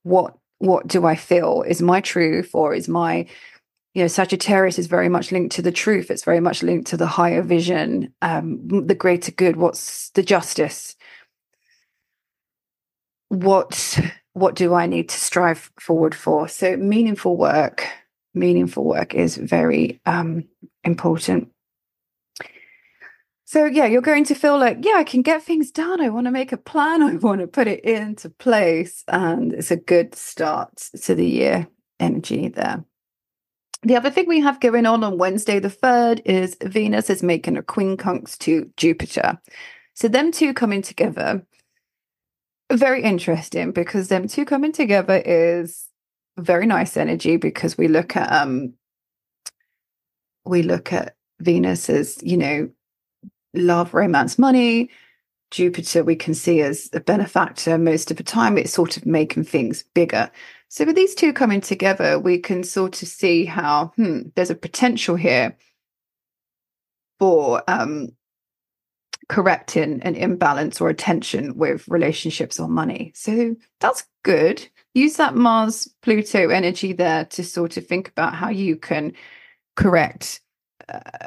what 0.02 0.34
what 0.58 0.86
do 0.86 1.06
I 1.06 1.16
feel? 1.16 1.62
Is 1.62 1.82
my 1.82 2.00
truth 2.00 2.50
or 2.54 2.74
is 2.74 2.88
my 2.88 3.26
you 3.94 4.02
know 4.02 4.08
Sagittarius 4.08 4.78
is 4.78 4.86
very 4.86 5.08
much 5.08 5.32
linked 5.32 5.56
to 5.56 5.62
the 5.62 5.72
truth. 5.72 6.10
It's 6.10 6.24
very 6.24 6.40
much 6.40 6.62
linked 6.62 6.88
to 6.88 6.96
the 6.96 7.06
higher 7.06 7.42
vision 7.42 8.12
um 8.22 8.86
the 8.86 8.94
greater 8.94 9.32
good. 9.32 9.56
What's 9.56 10.10
the 10.10 10.22
justice? 10.22 10.96
What 13.28 13.98
what 14.34 14.54
do 14.54 14.72
I 14.74 14.86
need 14.86 15.08
to 15.10 15.20
strive 15.20 15.70
forward 15.78 16.14
for? 16.14 16.48
So 16.48 16.76
meaningful 16.76 17.36
work 17.36 17.86
meaningful 18.34 18.84
work 18.84 19.14
is 19.14 19.36
very 19.36 20.00
um 20.06 20.44
important 20.84 21.52
so 23.52 23.66
yeah, 23.66 23.84
you're 23.84 24.00
going 24.00 24.24
to 24.24 24.34
feel 24.34 24.58
like, 24.58 24.78
yeah, 24.80 24.94
I 24.94 25.04
can 25.04 25.20
get 25.20 25.42
things 25.42 25.70
done. 25.70 26.00
I 26.00 26.08
want 26.08 26.24
to 26.24 26.30
make 26.30 26.52
a 26.52 26.56
plan. 26.56 27.02
I 27.02 27.16
want 27.16 27.42
to 27.42 27.46
put 27.46 27.68
it 27.68 27.84
into 27.84 28.30
place. 28.30 29.04
And 29.08 29.52
it's 29.52 29.70
a 29.70 29.76
good 29.76 30.14
start 30.14 30.74
to 31.02 31.14
the 31.14 31.26
year 31.26 31.68
energy 32.00 32.48
there. 32.48 32.82
The 33.82 33.94
other 33.94 34.08
thing 34.08 34.26
we 34.26 34.40
have 34.40 34.58
going 34.58 34.86
on 34.86 35.04
on 35.04 35.18
Wednesday, 35.18 35.58
the 35.58 35.68
3rd, 35.68 36.22
is 36.24 36.56
Venus 36.62 37.10
is 37.10 37.22
making 37.22 37.58
a 37.58 37.62
quincunx 37.62 38.38
to 38.38 38.70
Jupiter. 38.78 39.38
So, 39.92 40.08
them 40.08 40.32
two 40.32 40.54
coming 40.54 40.80
together, 40.80 41.44
very 42.72 43.02
interesting 43.02 43.72
because 43.72 44.08
them 44.08 44.28
two 44.28 44.46
coming 44.46 44.72
together 44.72 45.22
is 45.26 45.88
very 46.38 46.64
nice 46.64 46.96
energy 46.96 47.36
because 47.36 47.76
we 47.76 47.86
look 47.86 48.16
at, 48.16 48.32
um, 48.32 48.72
we 50.46 50.62
look 50.62 50.90
at 50.90 51.16
Venus 51.40 51.90
as, 51.90 52.18
you 52.22 52.38
know, 52.38 52.70
love, 53.54 53.94
romance, 53.94 54.38
money. 54.38 54.90
Jupiter, 55.50 56.02
we 56.02 56.16
can 56.16 56.34
see 56.34 56.62
as 56.62 56.88
a 56.94 57.00
benefactor 57.00 57.76
most 57.76 58.10
of 58.10 58.16
the 58.16 58.22
time. 58.22 58.56
It's 58.56 58.72
sort 58.72 58.96
of 58.96 59.04
making 59.04 59.44
things 59.44 59.84
bigger. 59.94 60.30
So, 60.68 60.86
with 60.86 60.96
these 60.96 61.14
two 61.14 61.34
coming 61.34 61.60
together, 61.60 62.18
we 62.18 62.38
can 62.38 62.64
sort 62.64 63.02
of 63.02 63.08
see 63.08 63.44
how 63.44 63.92
hmm, 63.96 64.22
there's 64.34 64.50
a 64.50 64.54
potential 64.54 65.14
here 65.14 65.54
for 67.18 67.62
um, 67.68 68.08
correcting 69.28 70.00
an 70.02 70.14
imbalance 70.14 70.80
or 70.80 70.88
a 70.88 70.94
tension 70.94 71.58
with 71.58 71.86
relationships 71.86 72.58
or 72.58 72.68
money. 72.68 73.12
So, 73.14 73.54
that's 73.80 74.04
good. 74.22 74.66
Use 74.94 75.16
that 75.16 75.34
Mars 75.34 75.88
Pluto 76.00 76.48
energy 76.48 76.94
there 76.94 77.26
to 77.26 77.44
sort 77.44 77.76
of 77.76 77.86
think 77.86 78.08
about 78.08 78.34
how 78.34 78.48
you 78.48 78.76
can 78.76 79.12
correct 79.76 80.41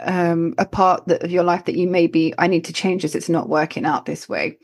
um, 0.03 0.55
a 0.57 0.65
part 0.65 1.07
that, 1.07 1.24
of 1.24 1.31
your 1.31 1.43
life 1.43 1.65
that 1.65 1.75
you 1.75 1.88
maybe 1.88 2.34
I 2.38 2.48
need 2.48 2.65
to 2.65 2.74
change 2.74 3.01
this. 3.01 3.15
It's 3.15 3.29
not 3.29 3.50
working 3.50 3.86
out 3.86 4.05
this 4.05 4.27
way. 4.29 4.57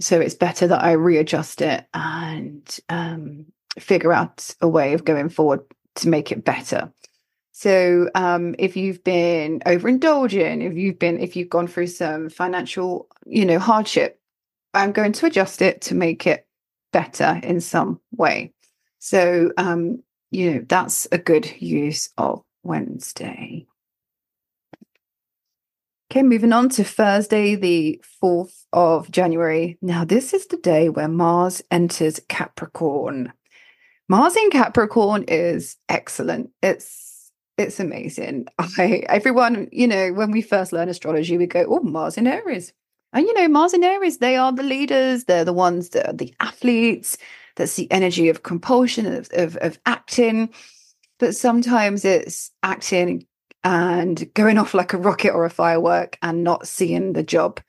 So 0.00 0.18
it's 0.20 0.34
better 0.34 0.66
that 0.66 0.82
I 0.82 0.92
readjust 0.92 1.60
it 1.60 1.86
and 1.92 2.78
um, 2.88 3.46
figure 3.78 4.12
out 4.12 4.54
a 4.60 4.68
way 4.68 4.94
of 4.94 5.04
going 5.04 5.28
forward 5.28 5.60
to 5.96 6.08
make 6.08 6.32
it 6.32 6.44
better. 6.44 6.92
So 7.52 8.08
um, 8.14 8.54
if 8.58 8.76
you've 8.76 9.04
been 9.04 9.60
overindulging, 9.66 10.66
if 10.66 10.74
you've 10.76 10.98
been 10.98 11.20
if 11.20 11.36
you've 11.36 11.50
gone 11.50 11.66
through 11.66 11.88
some 11.88 12.30
financial, 12.30 13.08
you 13.26 13.44
know, 13.44 13.58
hardship, 13.58 14.18
I'm 14.72 14.92
going 14.92 15.12
to 15.12 15.26
adjust 15.26 15.60
it 15.60 15.82
to 15.82 15.94
make 15.94 16.26
it 16.26 16.46
better 16.92 17.38
in 17.42 17.60
some 17.60 18.00
way. 18.16 18.54
So 18.98 19.52
um, 19.58 20.02
you 20.30 20.54
know, 20.54 20.64
that's 20.68 21.06
a 21.12 21.18
good 21.18 21.60
use 21.60 22.08
of 22.16 22.42
Wednesday. 22.62 23.66
Okay, 26.10 26.22
moving 26.24 26.52
on 26.52 26.68
to 26.70 26.82
Thursday, 26.82 27.54
the 27.54 28.02
4th 28.20 28.64
of 28.72 29.10
January. 29.12 29.78
Now, 29.80 30.04
this 30.04 30.34
is 30.34 30.46
the 30.46 30.56
day 30.56 30.88
where 30.88 31.06
Mars 31.06 31.62
enters 31.70 32.20
Capricorn. 32.28 33.32
Mars 34.08 34.34
in 34.34 34.50
Capricorn 34.50 35.24
is 35.28 35.76
excellent. 35.88 36.50
It's 36.62 37.30
it's 37.56 37.78
amazing. 37.78 38.46
I 38.58 39.04
everyone, 39.08 39.68
you 39.70 39.86
know, 39.86 40.12
when 40.12 40.32
we 40.32 40.42
first 40.42 40.72
learn 40.72 40.88
astrology, 40.88 41.38
we 41.38 41.46
go, 41.46 41.64
oh, 41.68 41.80
Mars 41.80 42.18
in 42.18 42.26
Aries. 42.26 42.72
And 43.12 43.24
you 43.26 43.34
know, 43.34 43.46
Mars 43.46 43.72
in 43.72 43.84
Aries, 43.84 44.18
they 44.18 44.36
are 44.36 44.52
the 44.52 44.64
leaders, 44.64 45.24
they're 45.24 45.44
the 45.44 45.52
ones 45.52 45.90
that 45.90 46.08
are 46.08 46.12
the 46.12 46.34
athletes, 46.40 47.18
that's 47.54 47.74
the 47.74 47.90
energy 47.92 48.28
of 48.28 48.42
compulsion, 48.42 49.06
of, 49.06 49.28
of, 49.32 49.56
of 49.58 49.78
acting 49.86 50.52
but 51.20 51.36
sometimes 51.36 52.04
it's 52.04 52.50
acting 52.62 53.26
and 53.62 54.32
going 54.34 54.56
off 54.56 54.72
like 54.72 54.94
a 54.94 54.98
rocket 54.98 55.32
or 55.32 55.44
a 55.44 55.50
firework 55.50 56.18
and 56.22 56.42
not 56.42 56.66
seeing 56.66 57.12
the 57.12 57.22
job 57.22 57.60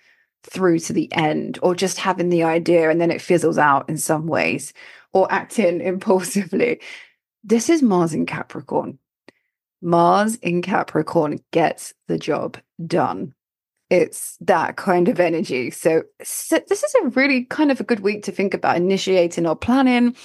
through 0.44 0.80
to 0.80 0.94
the 0.94 1.12
end 1.14 1.60
or 1.62 1.76
just 1.76 2.00
having 2.00 2.30
the 2.30 2.44
idea 2.44 2.90
and 2.90 3.00
then 3.00 3.12
it 3.12 3.22
fizzles 3.22 3.58
out 3.58 3.88
in 3.90 3.98
some 3.98 4.26
ways 4.26 4.74
or 5.14 5.32
acting 5.32 5.82
impulsively. 5.82 6.80
This 7.44 7.70
is 7.70 7.84
mars 7.84 8.14
in 8.14 8.26
capricorn. 8.26 8.98
Mars 9.82 10.36
in 10.36 10.62
capricorn 10.62 11.40
gets 11.52 11.94
the 12.08 12.18
job 12.18 12.58
done. 12.88 13.34
It's 13.90 14.38
that 14.40 14.78
kind 14.78 15.10
of 15.10 15.20
energy. 15.20 15.72
So, 15.72 16.04
so 16.24 16.62
this 16.70 16.84
is 16.84 16.96
a 17.04 17.10
really 17.10 17.44
kind 17.46 17.70
of 17.70 17.82
a 17.82 17.84
good 17.84 18.00
week 18.00 18.24
to 18.24 18.32
think 18.32 18.54
about 18.54 18.78
initiating 18.78 19.46
or 19.46 19.58
planning 19.58 20.16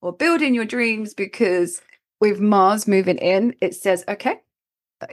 or 0.00 0.12
building 0.12 0.54
your 0.54 0.64
dreams 0.64 1.12
because 1.12 1.80
with 2.22 2.38
Mars 2.38 2.86
moving 2.86 3.18
in, 3.18 3.52
it 3.60 3.74
says, 3.74 4.04
okay, 4.06 4.36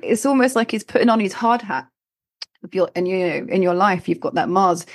it's 0.03 0.27
almost 0.27 0.55
like 0.55 0.69
he's 0.69 0.83
putting 0.83 1.09
on 1.09 1.19
his 1.19 1.33
hard 1.33 1.59
hat. 1.59 1.87
If 2.61 2.75
you're, 2.75 2.91
and 2.95 3.07
you 3.07 3.17
know, 3.17 3.47
in 3.49 3.63
your 3.63 3.73
life, 3.73 4.07
you've 4.07 4.19
got 4.19 4.35
that 4.35 4.47
Mars 4.47 4.85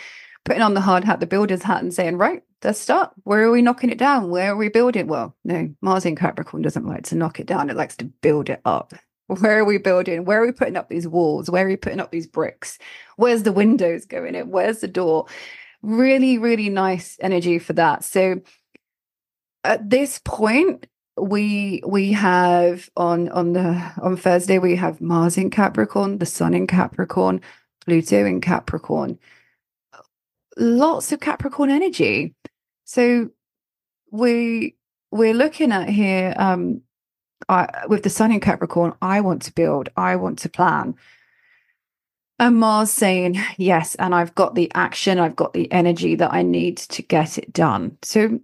putting 0.44 0.62
on 0.62 0.74
the 0.74 0.80
hard 0.80 1.02
hat, 1.02 1.18
the 1.18 1.26
builder's 1.26 1.64
hat, 1.64 1.82
and 1.82 1.92
saying, 1.92 2.16
right, 2.16 2.44
let's 2.62 2.78
start. 2.78 3.10
Where 3.24 3.42
are 3.42 3.50
we 3.50 3.62
knocking 3.62 3.90
it 3.90 3.98
down? 3.98 4.30
Where 4.30 4.52
are 4.52 4.56
we 4.56 4.68
building? 4.68 5.08
Well, 5.08 5.34
no, 5.44 5.74
Mars 5.80 6.06
in 6.06 6.14
Capricorn 6.14 6.62
doesn't 6.62 6.86
like 6.86 7.02
to 7.06 7.16
knock 7.16 7.40
it 7.40 7.48
down. 7.48 7.68
It 7.68 7.76
likes 7.76 7.96
to 7.96 8.04
build 8.04 8.48
it 8.48 8.60
up. 8.64 8.94
Where 9.26 9.58
are 9.58 9.64
we 9.64 9.78
building? 9.78 10.24
Where 10.24 10.40
are 10.40 10.46
we 10.46 10.52
putting 10.52 10.76
up 10.76 10.88
these 10.88 11.08
walls? 11.08 11.50
Where 11.50 11.64
are 11.64 11.68
we 11.68 11.76
putting 11.76 11.98
up 11.98 12.12
these 12.12 12.28
bricks? 12.28 12.78
Where's 13.16 13.42
the 13.42 13.50
windows 13.50 14.04
going 14.04 14.36
in? 14.36 14.50
Where's 14.50 14.78
the 14.78 14.86
door? 14.86 15.26
Really, 15.82 16.38
really 16.38 16.68
nice 16.68 17.18
energy 17.20 17.58
for 17.58 17.72
that. 17.72 18.04
So 18.04 18.40
at 19.64 19.90
this 19.90 20.20
point, 20.24 20.86
we 21.16 21.82
we 21.86 22.12
have 22.12 22.90
on 22.96 23.28
on 23.30 23.52
the 23.52 23.92
on 24.02 24.16
Thursday 24.16 24.58
we 24.58 24.76
have 24.76 25.00
Mars 25.00 25.36
in 25.36 25.50
Capricorn, 25.50 26.18
the 26.18 26.26
Sun 26.26 26.54
in 26.54 26.66
Capricorn, 26.66 27.40
Pluto 27.84 28.24
in 28.24 28.40
Capricorn. 28.40 29.18
Lots 30.56 31.12
of 31.12 31.20
Capricorn 31.20 31.70
energy. 31.70 32.34
So 32.84 33.30
we 34.10 34.76
we're 35.10 35.34
looking 35.34 35.72
at 35.72 35.88
here 35.88 36.34
um, 36.36 36.82
I, 37.48 37.86
with 37.88 38.02
the 38.02 38.10
sun 38.10 38.32
in 38.32 38.40
Capricorn, 38.40 38.94
I 39.02 39.20
want 39.20 39.42
to 39.42 39.52
build, 39.52 39.88
I 39.96 40.16
want 40.16 40.38
to 40.40 40.48
plan. 40.48 40.94
And 42.38 42.56
Mars 42.56 42.90
saying, 42.90 43.38
yes, 43.56 43.94
and 43.96 44.14
I've 44.14 44.34
got 44.34 44.54
the 44.54 44.70
action, 44.74 45.18
I've 45.18 45.36
got 45.36 45.52
the 45.52 45.70
energy 45.70 46.16
that 46.16 46.32
I 46.32 46.42
need 46.42 46.78
to 46.78 47.02
get 47.02 47.38
it 47.38 47.52
done. 47.52 47.96
So, 48.02 48.40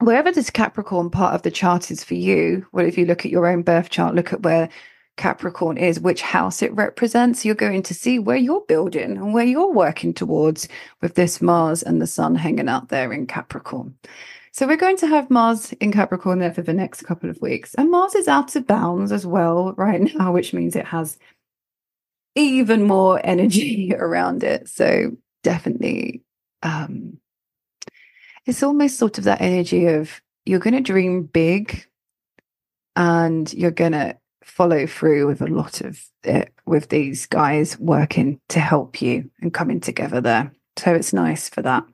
wherever 0.00 0.30
this 0.30 0.50
Capricorn 0.50 1.10
part 1.10 1.34
of 1.34 1.42
the 1.42 1.50
chart 1.50 1.90
is 1.90 2.04
for 2.04 2.14
you, 2.14 2.66
well, 2.72 2.86
if 2.86 2.98
you 2.98 3.06
look 3.06 3.24
at 3.24 3.30
your 3.30 3.46
own 3.46 3.62
birth 3.62 3.90
chart, 3.90 4.14
look 4.14 4.32
at 4.32 4.42
where 4.42 4.68
Capricorn 5.16 5.78
is, 5.78 5.98
which 5.98 6.20
house 6.20 6.62
it 6.62 6.74
represents, 6.74 7.44
you're 7.44 7.54
going 7.54 7.82
to 7.84 7.94
see 7.94 8.18
where 8.18 8.36
you're 8.36 8.64
building 8.68 9.16
and 9.16 9.32
where 9.32 9.44
you're 9.44 9.72
working 9.72 10.12
towards 10.12 10.68
with 11.00 11.14
this 11.14 11.40
Mars 11.40 11.82
and 11.82 12.02
the 12.02 12.06
Sun 12.06 12.34
hanging 12.34 12.68
out 12.68 12.90
there 12.90 13.12
in 13.12 13.26
Capricorn. 13.26 13.96
So 14.52 14.66
we're 14.66 14.76
going 14.76 14.96
to 14.98 15.06
have 15.06 15.30
Mars 15.30 15.72
in 15.80 15.92
Capricorn 15.92 16.38
there 16.38 16.52
for 16.52 16.62
the 16.62 16.72
next 16.72 17.02
couple 17.02 17.30
of 17.30 17.40
weeks. 17.40 17.74
And 17.74 17.90
Mars 17.90 18.14
is 18.14 18.28
out 18.28 18.56
of 18.56 18.66
bounds 18.66 19.12
as 19.12 19.26
well 19.26 19.72
right 19.76 20.14
now, 20.14 20.32
which 20.32 20.52
means 20.52 20.76
it 20.76 20.86
has 20.86 21.18
even 22.34 22.82
more 22.84 23.20
energy 23.24 23.94
around 23.94 24.44
it. 24.44 24.68
So 24.68 25.16
definitely 25.42 26.22
um 26.62 27.18
it's 28.46 28.62
almost 28.62 28.98
sort 28.98 29.18
of 29.18 29.24
that 29.24 29.40
energy 29.40 29.86
of 29.86 30.20
you're 30.44 30.60
going 30.60 30.74
to 30.74 30.80
dream 30.80 31.24
big 31.24 31.86
and 32.94 33.52
you're 33.52 33.70
going 33.70 33.92
to 33.92 34.16
follow 34.42 34.86
through 34.86 35.26
with 35.26 35.42
a 35.42 35.46
lot 35.46 35.80
of 35.80 36.00
it 36.22 36.52
with 36.64 36.88
these 36.88 37.26
guys 37.26 37.78
working 37.78 38.40
to 38.48 38.60
help 38.60 39.02
you 39.02 39.30
and 39.40 39.52
coming 39.52 39.80
together 39.80 40.20
there. 40.20 40.52
So 40.76 40.94
it's 40.94 41.12
nice 41.12 41.48
for 41.48 41.62
that 41.62 41.84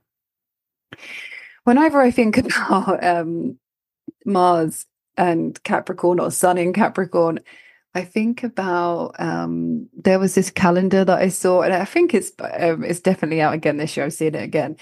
whenever 1.64 2.00
I 2.00 2.10
think 2.10 2.38
about 2.38 3.02
um, 3.02 3.58
Mars 4.24 4.86
and 5.16 5.62
Capricorn 5.62 6.20
or 6.20 6.30
Sun 6.30 6.58
in 6.58 6.72
Capricorn, 6.72 7.40
I 7.94 8.04
think 8.04 8.42
about 8.42 9.14
um, 9.18 9.88
there 9.92 10.18
was 10.18 10.34
this 10.34 10.50
calendar 10.50 11.04
that 11.04 11.18
I 11.18 11.28
saw, 11.28 11.60
and 11.60 11.74
I 11.74 11.84
think 11.84 12.14
it's 12.14 12.32
um, 12.40 12.84
it's 12.84 13.00
definitely 13.00 13.42
out 13.42 13.52
again 13.52 13.76
this 13.76 13.96
year. 13.96 14.06
I've 14.06 14.14
seen 14.14 14.34
it 14.34 14.42
again. 14.42 14.78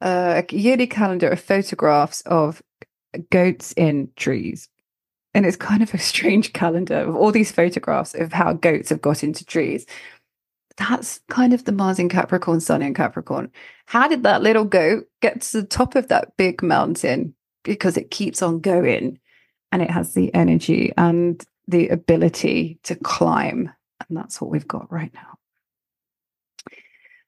Uh, 0.00 0.42
a 0.42 0.54
yearly 0.54 0.86
calendar 0.86 1.28
of 1.28 1.40
photographs 1.40 2.20
of 2.22 2.62
goats 3.30 3.72
in 3.72 4.10
trees, 4.16 4.68
and 5.32 5.46
it's 5.46 5.56
kind 5.56 5.82
of 5.82 5.94
a 5.94 5.98
strange 5.98 6.52
calendar 6.52 6.96
of 6.96 7.16
all 7.16 7.32
these 7.32 7.52
photographs 7.52 8.14
of 8.14 8.32
how 8.32 8.52
goats 8.52 8.90
have 8.90 9.00
got 9.00 9.24
into 9.24 9.44
trees 9.44 9.86
that's 10.76 11.20
kind 11.28 11.52
of 11.52 11.64
the 11.64 11.72
Mars 11.72 11.98
in 11.98 12.08
Capricorn, 12.08 12.60
Sun 12.60 12.82
in 12.82 12.94
Capricorn. 12.94 13.50
How 13.86 14.08
did 14.08 14.22
that 14.24 14.42
little 14.42 14.64
goat 14.64 15.06
get 15.20 15.40
to 15.42 15.60
the 15.60 15.66
top 15.66 15.94
of 15.94 16.08
that 16.08 16.36
big 16.36 16.62
mountain? 16.62 17.34
Because 17.62 17.96
it 17.96 18.10
keeps 18.10 18.42
on 18.42 18.60
going 18.60 19.18
and 19.72 19.82
it 19.82 19.90
has 19.90 20.14
the 20.14 20.34
energy 20.34 20.92
and 20.96 21.42
the 21.66 21.88
ability 21.88 22.78
to 22.84 22.94
climb. 22.96 23.70
And 24.08 24.18
that's 24.18 24.40
what 24.40 24.50
we've 24.50 24.68
got 24.68 24.90
right 24.92 25.12
now. 25.14 25.38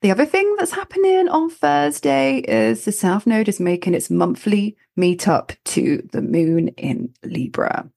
The 0.03 0.11
other 0.11 0.27
thing 0.27 0.57
that's 0.59 0.73
happening 0.73 1.29
on 1.29 1.51
Thursday 1.51 2.39
is 2.39 2.85
the 2.85 2.93
South 2.93 3.27
Node 3.27 3.49
is 3.49 3.59
making 3.59 3.95
its 3.95 4.11
monthly 4.11 4.77
meetup 4.99 5.57
to 5.65 6.07
the 6.13 6.23
moon 6.23 6.69
in 6.69 7.15
Libra. 7.25 7.91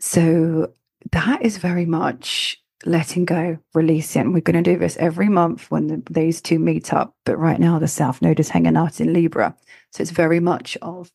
So 0.00 0.72
that 1.12 1.42
is 1.42 1.56
very 1.56 1.86
much 1.86 2.62
letting 2.84 3.24
go, 3.24 3.58
releasing. 3.74 4.32
We're 4.32 4.40
going 4.40 4.62
to 4.62 4.72
do 4.72 4.78
this 4.78 4.96
every 4.98 5.28
month 5.28 5.70
when 5.70 5.86
the, 5.86 6.02
these 6.10 6.42
two 6.42 6.58
meet 6.58 6.92
up. 6.92 7.16
But 7.24 7.38
right 7.38 7.58
now, 7.58 7.78
the 7.78 7.88
South 7.88 8.20
Node 8.20 8.40
is 8.40 8.50
hanging 8.50 8.76
out 8.76 9.00
in 9.00 9.12
Libra. 9.12 9.56
So 9.92 10.02
it's 10.02 10.10
very 10.10 10.40
much 10.40 10.76
of 10.82 11.10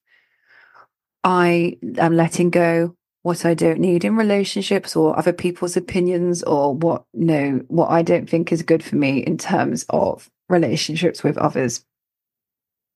I 1.24 1.78
am 1.98 2.15
letting 2.15 2.50
go 2.50 2.96
what 3.28 3.44
I 3.44 3.54
don't 3.54 3.82
need 3.82 4.06
in 4.06 4.16
relationships 4.16 4.96
or 4.96 5.20
other 5.20 5.34
people's 5.34 5.76
opinions 5.76 6.44
or 6.44 6.74
what 6.74 7.04
no, 7.13 7.62
what 7.68 7.92
I 7.92 8.02
don't 8.02 8.30
think 8.30 8.54
is 8.54 8.63
good 8.63 8.82
for 8.82 8.96
me 8.96 9.20
in 9.20 9.38
terms 9.38 9.86
of 9.90 10.32
relationships 10.48 11.24
with 11.24 11.38
others. 11.38 11.84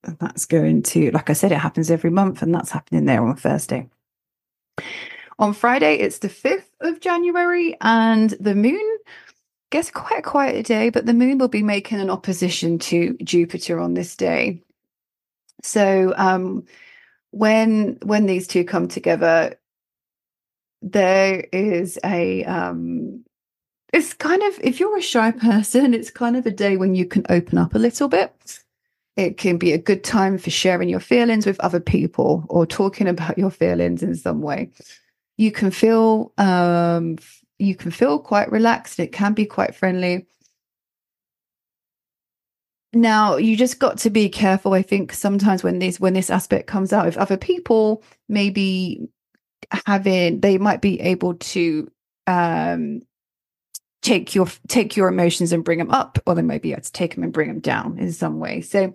And 0.05 0.17
that's 0.19 0.45
going 0.45 0.83
to, 0.83 1.11
like 1.11 1.29
I 1.29 1.33
said, 1.33 1.51
it 1.51 1.57
happens 1.57 1.91
every 1.91 2.11
month, 2.11 2.41
and 2.41 2.55
that's 2.55 2.71
happening 2.71 3.05
there 3.05 3.21
on 3.21 3.35
Thursday. 3.35 3.89
On 5.37 5.53
Friday, 5.53 5.95
it's 5.95 6.19
the 6.19 6.29
5th 6.29 6.69
of 6.79 7.01
January, 7.01 7.75
and 7.81 8.29
the 8.39 8.55
moon 8.55 8.97
gets 9.69 9.91
quite 9.91 10.19
a 10.19 10.23
quiet 10.23 10.65
day, 10.65 10.91
but 10.91 11.05
the 11.05 11.13
moon 11.13 11.39
will 11.39 11.49
be 11.49 11.61
making 11.61 11.99
an 11.99 12.09
opposition 12.09 12.79
to 12.79 13.17
Jupiter 13.21 13.81
on 13.81 13.95
this 13.95 14.15
day. 14.15 14.63
So 15.61 16.13
um, 16.15 16.63
when 17.31 17.97
when 18.01 18.27
these 18.27 18.47
two 18.47 18.63
come 18.63 18.87
together, 18.87 19.57
there 20.81 21.45
is 21.51 21.99
a 22.03 22.43
um, 22.45 23.23
it's 23.93 24.13
kind 24.13 24.41
of 24.43 24.59
if 24.63 24.79
you're 24.79 24.97
a 24.97 25.01
shy 25.01 25.31
person, 25.31 25.93
it's 25.93 26.11
kind 26.11 26.35
of 26.37 26.45
a 26.45 26.51
day 26.51 26.77
when 26.77 26.95
you 26.95 27.05
can 27.05 27.25
open 27.29 27.57
up 27.57 27.75
a 27.75 27.79
little 27.79 28.07
bit. 28.07 28.59
It 29.17 29.37
can 29.37 29.57
be 29.57 29.73
a 29.73 29.77
good 29.77 30.03
time 30.03 30.37
for 30.37 30.49
sharing 30.49 30.87
your 30.87 31.01
feelings 31.01 31.45
with 31.45 31.59
other 31.59 31.81
people 31.81 32.45
or 32.49 32.65
talking 32.65 33.07
about 33.07 33.37
your 33.37 33.51
feelings 33.51 34.01
in 34.01 34.15
some 34.15 34.41
way 34.41 34.71
you 35.41 35.51
can 35.51 35.71
feel 35.71 36.31
um, 36.37 37.17
you 37.57 37.75
can 37.75 37.89
feel 37.89 38.19
quite 38.19 38.51
relaxed. 38.51 38.99
It 38.99 39.11
can 39.11 39.33
be 39.33 39.45
quite 39.45 39.73
friendly. 39.73 40.27
Now 42.93 43.37
you 43.37 43.57
just 43.57 43.79
got 43.79 43.97
to 43.99 44.11
be 44.11 44.29
careful. 44.29 44.73
I 44.73 44.83
think 44.83 45.13
sometimes 45.13 45.63
when 45.63 45.79
this 45.79 45.99
when 45.99 46.13
this 46.13 46.29
aspect 46.29 46.67
comes 46.67 46.93
out, 46.93 47.07
if 47.07 47.17
other 47.17 47.37
people 47.37 48.03
maybe 48.29 49.09
having 49.85 50.39
they 50.41 50.57
might 50.57 50.81
be 50.81 50.99
able 51.01 51.35
to 51.35 51.91
um 52.27 53.01
take 54.01 54.33
your 54.33 54.47
take 54.67 54.97
your 54.97 55.07
emotions 55.07 55.51
and 55.53 55.63
bring 55.63 55.79
them 55.79 55.91
up, 55.91 56.19
or 56.25 56.35
they 56.35 56.41
might 56.41 56.61
be 56.61 56.71
able 56.71 56.81
to 56.81 56.91
take 56.91 57.15
them 57.15 57.23
and 57.23 57.33
bring 57.33 57.47
them 57.47 57.59
down 57.59 57.97
in 57.99 58.11
some 58.11 58.39
way. 58.39 58.61
So 58.61 58.93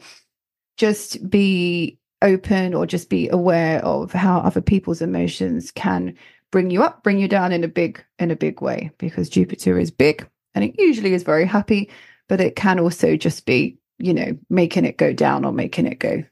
just 0.77 1.29
be 1.29 1.99
open 2.23 2.75
or 2.75 2.87
just 2.87 3.09
be 3.09 3.29
aware 3.29 3.85
of 3.85 4.13
how 4.13 4.39
other 4.39 4.61
people's 4.61 5.03
emotions 5.03 5.71
can 5.71 6.17
bring 6.51 6.71
you 6.71 6.83
up, 6.83 7.03
bring 7.03 7.19
you 7.19 7.29
down 7.29 7.53
in 7.53 7.65
a 7.65 7.69
big 7.69 8.05
in 8.19 8.31
a 8.31 8.37
big 8.37 8.61
way 8.61 8.91
because 8.99 9.29
Jupiter 9.29 9.79
is 9.79 9.91
big 9.91 10.29
and 10.55 10.65
it 10.65 10.75
usually 10.79 11.13
is 11.13 11.23
very 11.23 11.45
happy, 11.45 11.91
but 12.29 12.41
it 12.41 12.57
can 12.57 12.81
also 12.81 13.17
just 13.17 13.47
be, 13.47 13.79
you 13.99 14.15
know, 14.15 14.37
making 14.51 14.85
it 14.85 14.97
go 14.97 15.13
down 15.13 15.45
or 15.45 15.53
making 15.53 15.87
it 15.87 15.99
go 15.99 16.25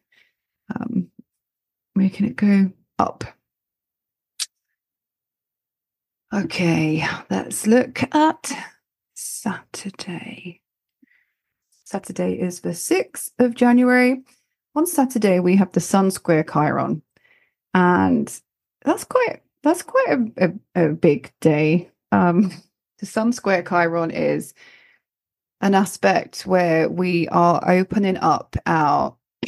um 0.74 1.08
making 1.94 2.26
it 2.26 2.36
go 2.36 2.70
up. 2.98 3.24
Okay, 6.34 7.06
let's 7.30 7.64
look 7.64 8.02
at 8.12 8.52
Saturday. 9.14 10.62
Saturday 11.84 12.40
is 12.40 12.58
the 12.58 12.70
6th 12.70 13.30
of 13.38 13.54
January. 13.54 14.20
On 14.74 14.84
Saturday, 14.84 15.38
we 15.38 15.54
have 15.54 15.70
the 15.70 15.80
Sun 15.80 16.10
Square 16.10 16.46
Chiron. 16.52 17.02
And 17.72 18.26
that's 18.84 19.04
quite 19.04 19.42
that's 19.62 19.82
quite 19.82 20.08
a, 20.08 20.52
a, 20.74 20.86
a 20.86 20.88
big 20.88 21.32
day. 21.40 21.92
Um, 22.10 22.50
the 22.98 23.06
Sun 23.06 23.32
Square 23.34 23.62
Chiron 23.68 24.10
is 24.10 24.54
an 25.60 25.76
aspect 25.76 26.46
where 26.46 26.88
we 26.88 27.28
are 27.28 27.62
opening 27.64 28.16
up 28.16 28.56
our 28.66 29.14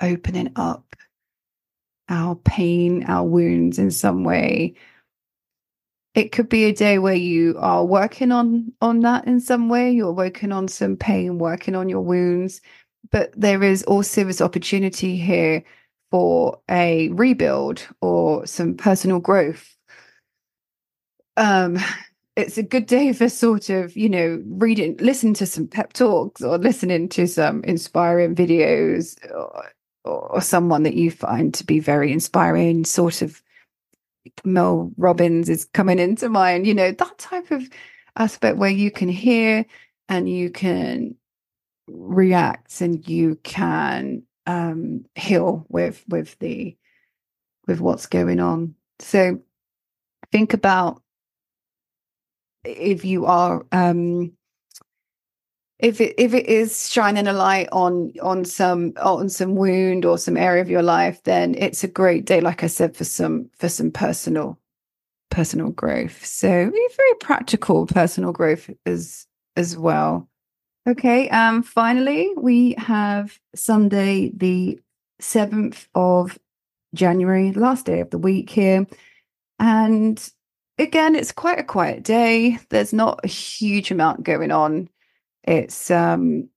opening 0.00 0.52
up 0.54 0.94
our 2.08 2.36
pain, 2.36 3.02
our 3.08 3.24
wounds 3.24 3.80
in 3.80 3.90
some 3.90 4.22
way. 4.22 4.76
It 6.14 6.30
could 6.30 6.48
be 6.48 6.64
a 6.64 6.72
day 6.72 6.98
where 6.98 7.14
you 7.14 7.56
are 7.58 7.84
working 7.84 8.30
on 8.30 8.72
on 8.80 9.00
that 9.00 9.26
in 9.26 9.40
some 9.40 9.68
way. 9.68 9.90
You're 9.90 10.12
working 10.12 10.52
on 10.52 10.68
some 10.68 10.96
pain, 10.96 11.38
working 11.38 11.74
on 11.74 11.88
your 11.88 12.02
wounds, 12.02 12.60
but 13.10 13.32
there 13.36 13.62
is 13.62 13.82
also 13.84 14.24
this 14.24 14.40
opportunity 14.40 15.16
here 15.16 15.64
for 16.10 16.60
a 16.70 17.08
rebuild 17.08 17.86
or 18.00 18.46
some 18.46 18.76
personal 18.76 19.18
growth. 19.18 19.76
Um, 21.36 21.78
it's 22.36 22.58
a 22.58 22.62
good 22.62 22.86
day 22.86 23.12
for 23.12 23.28
sort 23.28 23.68
of, 23.68 23.96
you 23.96 24.08
know, 24.08 24.42
reading, 24.46 24.96
listen 24.98 25.34
to 25.34 25.46
some 25.46 25.66
pep 25.66 25.92
talks 25.92 26.42
or 26.42 26.58
listening 26.58 27.08
to 27.10 27.26
some 27.26 27.64
inspiring 27.64 28.34
videos 28.34 29.16
or, 29.32 29.72
or 30.04 30.40
someone 30.40 30.84
that 30.84 30.94
you 30.94 31.10
find 31.10 31.54
to 31.54 31.64
be 31.64 31.80
very 31.80 32.12
inspiring, 32.12 32.84
sort 32.84 33.22
of 33.22 33.42
Mel 34.44 34.92
Robbins 34.96 35.48
is 35.48 35.64
coming 35.66 35.98
into 35.98 36.28
mind, 36.28 36.66
you 36.66 36.74
know, 36.74 36.90
that 36.90 37.18
type 37.18 37.50
of 37.50 37.68
aspect 38.16 38.56
where 38.58 38.70
you 38.70 38.90
can 38.90 39.08
hear 39.08 39.66
and 40.08 40.28
you 40.28 40.50
can 40.50 41.16
react 41.86 42.80
and 42.80 43.06
you 43.08 43.36
can 43.42 44.22
um, 44.46 45.04
heal 45.14 45.66
with 45.68 46.04
with 46.08 46.38
the 46.38 46.76
with 47.66 47.80
what's 47.80 48.06
going 48.06 48.40
on. 48.40 48.74
So 48.98 49.40
think 50.32 50.54
about 50.54 51.02
if 52.64 53.04
you 53.04 53.26
are 53.26 53.66
um, 53.72 54.32
if 55.78 56.00
it 56.00 56.14
if 56.18 56.34
it 56.34 56.46
is 56.46 56.90
shining 56.90 57.26
a 57.26 57.32
light 57.32 57.68
on 57.72 58.12
on 58.22 58.44
some 58.44 58.92
on 59.02 59.28
some 59.28 59.54
wound 59.54 60.04
or 60.04 60.16
some 60.18 60.36
area 60.36 60.62
of 60.62 60.70
your 60.70 60.82
life 60.82 61.22
then 61.24 61.54
it's 61.58 61.82
a 61.82 61.88
great 61.88 62.24
day 62.24 62.40
like 62.40 62.62
i 62.62 62.66
said 62.66 62.96
for 62.96 63.04
some 63.04 63.50
for 63.58 63.68
some 63.68 63.90
personal 63.90 64.58
personal 65.34 65.70
growth. 65.70 66.24
So 66.24 66.48
very 66.48 67.14
practical 67.20 67.86
personal 67.86 68.32
growth 68.32 68.70
as 68.86 69.26
as 69.56 69.76
well. 69.76 70.28
Okay 70.88 71.28
um 71.30 71.62
finally 71.62 72.32
we 72.36 72.74
have 72.78 73.38
sunday 73.54 74.30
the 74.34 74.78
7th 75.20 75.86
of 75.94 76.38
january 76.94 77.52
last 77.52 77.86
day 77.86 78.00
of 78.00 78.10
the 78.10 78.18
week 78.18 78.50
here. 78.50 78.86
And 79.58 80.30
again 80.78 81.16
it's 81.16 81.32
quite 81.32 81.58
a 81.58 81.64
quiet 81.64 82.04
day. 82.04 82.58
There's 82.70 82.92
not 82.92 83.20
a 83.24 83.28
huge 83.28 83.90
amount 83.90 84.22
going 84.22 84.52
on 84.52 84.88
it's 85.44 85.90
um 85.90 86.48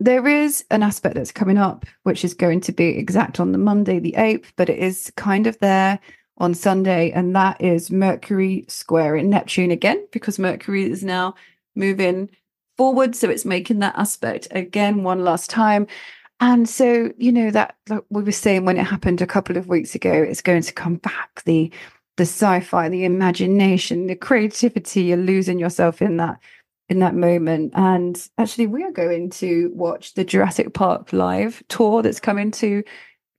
there 0.00 0.28
is 0.28 0.64
an 0.70 0.82
aspect 0.82 1.14
that's 1.16 1.32
coming 1.32 1.58
up 1.58 1.84
which 2.04 2.24
is 2.24 2.34
going 2.34 2.60
to 2.60 2.72
be 2.72 2.96
exact 2.96 3.40
on 3.40 3.52
the 3.52 3.58
monday 3.58 3.98
the 3.98 4.14
8th 4.16 4.46
but 4.56 4.68
it 4.68 4.78
is 4.78 5.12
kind 5.16 5.46
of 5.46 5.58
there 5.58 5.98
on 6.38 6.54
sunday 6.54 7.10
and 7.10 7.34
that 7.34 7.60
is 7.60 7.90
mercury 7.90 8.64
square 8.68 9.16
in 9.16 9.30
neptune 9.30 9.70
again 9.70 10.06
because 10.12 10.38
mercury 10.38 10.88
is 10.90 11.02
now 11.02 11.34
moving 11.74 12.28
forward 12.78 13.16
so 13.16 13.28
it's 13.28 13.44
making 13.44 13.80
that 13.80 13.98
aspect 13.98 14.48
again 14.52 15.02
one 15.02 15.24
last 15.24 15.50
time. 15.50 15.86
And 16.40 16.68
so 16.68 17.12
you 17.18 17.32
know 17.32 17.50
that 17.50 17.76
like 17.88 18.04
we 18.08 18.22
were 18.22 18.32
saying 18.32 18.64
when 18.64 18.78
it 18.78 18.86
happened 18.86 19.20
a 19.20 19.26
couple 19.26 19.56
of 19.56 19.66
weeks 19.68 19.96
ago 19.96 20.12
it's 20.12 20.40
going 20.40 20.62
to 20.62 20.72
come 20.72 20.94
back 20.94 21.42
the 21.44 21.70
the 22.16 22.22
sci-fi 22.22 22.88
the 22.88 23.04
imagination 23.04 24.06
the 24.06 24.14
creativity 24.14 25.02
you're 25.02 25.16
losing 25.16 25.58
yourself 25.58 26.00
in 26.00 26.16
that 26.18 26.38
in 26.88 27.00
that 27.00 27.14
moment. 27.14 27.72
And 27.74 28.28
actually, 28.38 28.66
we 28.66 28.82
are 28.84 28.92
going 28.92 29.30
to 29.30 29.70
watch 29.74 30.14
the 30.14 30.24
Jurassic 30.24 30.74
Park 30.74 31.12
live 31.12 31.62
tour 31.68 32.02
that's 32.02 32.20
coming 32.20 32.50
to 32.52 32.82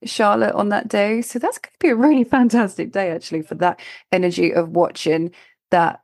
Charlotte 0.04 0.54
on 0.54 0.68
that 0.70 0.88
day. 0.88 1.22
So 1.22 1.38
that's 1.38 1.58
going 1.58 1.72
to 1.72 1.78
be 1.78 1.88
a 1.88 1.96
really 1.96 2.24
fantastic 2.38 2.92
day, 2.92 3.10
actually, 3.10 3.42
for 3.42 3.56
that 3.56 3.80
energy 4.12 4.52
of 4.52 4.70
watching 4.70 5.32
that, 5.70 6.02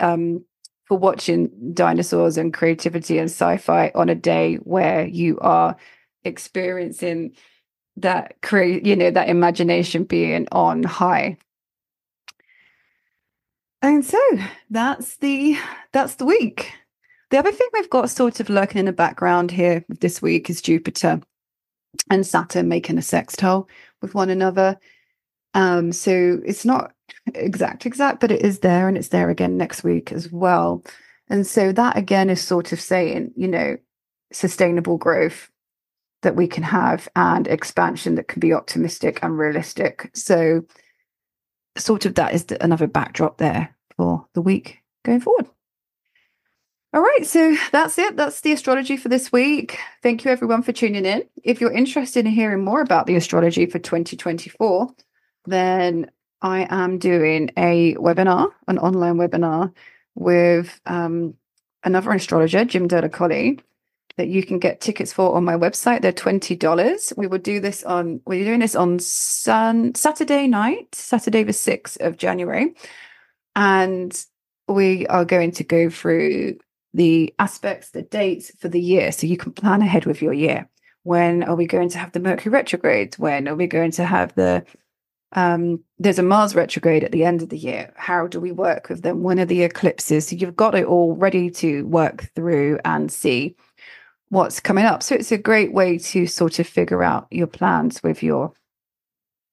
um, 0.00 0.44
for 0.84 0.98
watching 0.98 1.50
dinosaurs 1.72 2.36
and 2.36 2.52
creativity 2.52 3.18
and 3.18 3.30
sci 3.30 3.56
fi 3.56 3.90
on 3.94 4.08
a 4.08 4.14
day 4.14 4.56
where 4.56 5.06
you 5.06 5.38
are 5.40 5.76
experiencing 6.24 7.34
that 7.96 8.34
create 8.42 8.84
you 8.84 8.96
know 8.96 9.10
that 9.10 9.28
imagination 9.28 10.04
being 10.04 10.48
on 10.50 10.82
high 10.82 11.36
and 13.82 14.04
so 14.04 14.20
that's 14.70 15.16
the 15.18 15.56
that's 15.92 16.16
the 16.16 16.24
week 16.24 16.72
the 17.30 17.38
other 17.38 17.52
thing 17.52 17.68
we've 17.72 17.90
got 17.90 18.10
sort 18.10 18.40
of 18.40 18.48
lurking 18.48 18.78
in 18.78 18.86
the 18.86 18.92
background 18.92 19.50
here 19.50 19.84
this 19.88 20.20
week 20.20 20.50
is 20.50 20.62
Jupiter 20.62 21.20
and 22.10 22.26
Saturn 22.26 22.68
making 22.68 22.98
a 22.98 23.02
sextile 23.02 23.68
with 24.02 24.14
one 24.14 24.30
another. 24.30 24.78
Um, 25.54 25.92
so 25.92 26.40
it's 26.44 26.64
not 26.64 26.92
exact, 27.34 27.86
exact, 27.86 28.20
but 28.20 28.30
it 28.30 28.42
is 28.42 28.58
there 28.58 28.88
and 28.88 28.96
it's 28.96 29.08
there 29.08 29.30
again 29.30 29.56
next 29.56 29.84
week 29.84 30.12
as 30.12 30.30
well. 30.30 30.84
And 31.28 31.46
so 31.46 31.72
that 31.72 31.96
again 31.96 32.28
is 32.28 32.42
sort 32.42 32.72
of 32.72 32.80
saying, 32.80 33.32
you 33.36 33.48
know, 33.48 33.76
sustainable 34.32 34.98
growth 34.98 35.50
that 36.22 36.36
we 36.36 36.46
can 36.46 36.62
have 36.62 37.08
and 37.14 37.46
expansion 37.46 38.16
that 38.16 38.28
can 38.28 38.40
be 38.40 38.52
optimistic 38.52 39.20
and 39.22 39.38
realistic. 39.38 40.10
So, 40.14 40.64
sort 41.76 42.06
of 42.06 42.14
that 42.16 42.34
is 42.34 42.44
the, 42.46 42.62
another 42.64 42.86
backdrop 42.86 43.38
there 43.38 43.76
for 43.96 44.26
the 44.34 44.40
week 44.40 44.78
going 45.04 45.20
forward. 45.20 45.46
All 46.94 47.02
right, 47.02 47.26
so 47.26 47.56
that's 47.72 47.98
it. 47.98 48.16
That's 48.16 48.42
the 48.42 48.52
astrology 48.52 48.96
for 48.96 49.08
this 49.08 49.32
week. 49.32 49.80
Thank 50.04 50.24
you, 50.24 50.30
everyone, 50.30 50.62
for 50.62 50.70
tuning 50.70 51.04
in. 51.04 51.24
If 51.42 51.60
you're 51.60 51.72
interested 51.72 52.24
in 52.24 52.30
hearing 52.30 52.64
more 52.64 52.82
about 52.82 53.06
the 53.06 53.16
astrology 53.16 53.66
for 53.66 53.80
2024, 53.80 54.90
then 55.46 56.08
I 56.40 56.68
am 56.70 57.00
doing 57.00 57.50
a 57.56 57.96
webinar, 57.96 58.52
an 58.68 58.78
online 58.78 59.16
webinar 59.16 59.72
with 60.14 60.80
um, 60.86 61.34
another 61.82 62.12
astrologer, 62.12 62.64
Jim 62.64 62.86
Delacolli, 62.86 63.58
that 64.16 64.28
you 64.28 64.44
can 64.44 64.60
get 64.60 64.80
tickets 64.80 65.12
for 65.12 65.34
on 65.34 65.44
my 65.44 65.54
website. 65.54 66.00
They're 66.00 66.12
twenty 66.12 66.54
dollars. 66.54 67.12
We 67.16 67.26
will 67.26 67.38
do 67.38 67.58
this 67.58 67.82
on. 67.82 68.20
We're 68.24 68.44
doing 68.44 68.60
this 68.60 68.76
on 68.76 69.00
sun 69.00 69.96
Saturday 69.96 70.46
night, 70.46 70.94
Saturday 70.94 71.42
the 71.42 71.54
sixth 71.54 72.00
of 72.00 72.18
January, 72.18 72.76
and 73.56 74.16
we 74.68 75.08
are 75.08 75.24
going 75.24 75.50
to 75.50 75.64
go 75.64 75.90
through 75.90 76.58
the 76.94 77.34
aspects, 77.38 77.90
the 77.90 78.02
dates 78.02 78.52
for 78.58 78.68
the 78.68 78.80
year, 78.80 79.12
so 79.12 79.26
you 79.26 79.36
can 79.36 79.52
plan 79.52 79.82
ahead 79.82 80.06
with 80.06 80.22
your 80.22 80.32
year. 80.32 80.68
When 81.02 81.42
are 81.42 81.56
we 81.56 81.66
going 81.66 81.90
to 81.90 81.98
have 81.98 82.12
the 82.12 82.20
Mercury 82.20 82.52
retrograde? 82.52 83.14
When 83.18 83.46
are 83.48 83.56
we 83.56 83.66
going 83.66 83.90
to 83.92 84.06
have 84.06 84.34
the 84.34 84.64
um, 85.34 85.82
there's 85.98 86.20
a 86.20 86.22
Mars 86.22 86.54
retrograde 86.54 87.02
at 87.02 87.10
the 87.10 87.24
end 87.24 87.42
of 87.42 87.48
the 87.48 87.58
year. 87.58 87.92
How 87.96 88.28
do 88.28 88.40
we 88.40 88.52
work 88.52 88.88
with 88.88 89.02
them? 89.02 89.24
When 89.24 89.40
are 89.40 89.44
the 89.44 89.64
eclipses? 89.64 90.28
So 90.28 90.36
you've 90.36 90.54
got 90.56 90.76
it 90.76 90.86
all 90.86 91.16
ready 91.16 91.50
to 91.50 91.84
work 91.86 92.30
through 92.36 92.78
and 92.84 93.10
see 93.10 93.56
what's 94.28 94.60
coming 94.60 94.84
up. 94.84 95.02
So 95.02 95.16
it's 95.16 95.32
a 95.32 95.38
great 95.38 95.72
way 95.72 95.98
to 95.98 96.26
sort 96.26 96.60
of 96.60 96.68
figure 96.68 97.02
out 97.02 97.26
your 97.30 97.48
plans 97.48 98.02
with 98.02 98.22
your 98.22 98.52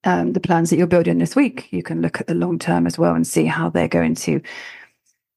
um, 0.04 0.34
the 0.34 0.40
plans 0.40 0.70
that 0.70 0.78
you're 0.78 0.88
building 0.88 1.20
this 1.20 1.36
week. 1.36 1.72
You 1.72 1.84
can 1.84 2.02
look 2.02 2.20
at 2.20 2.28
the 2.28 2.34
long 2.34 2.58
term 2.58 2.88
as 2.88 2.98
well 2.98 3.14
and 3.14 3.26
see 3.26 3.46
how 3.46 3.70
they're 3.70 3.88
going 3.88 4.16
to 4.16 4.42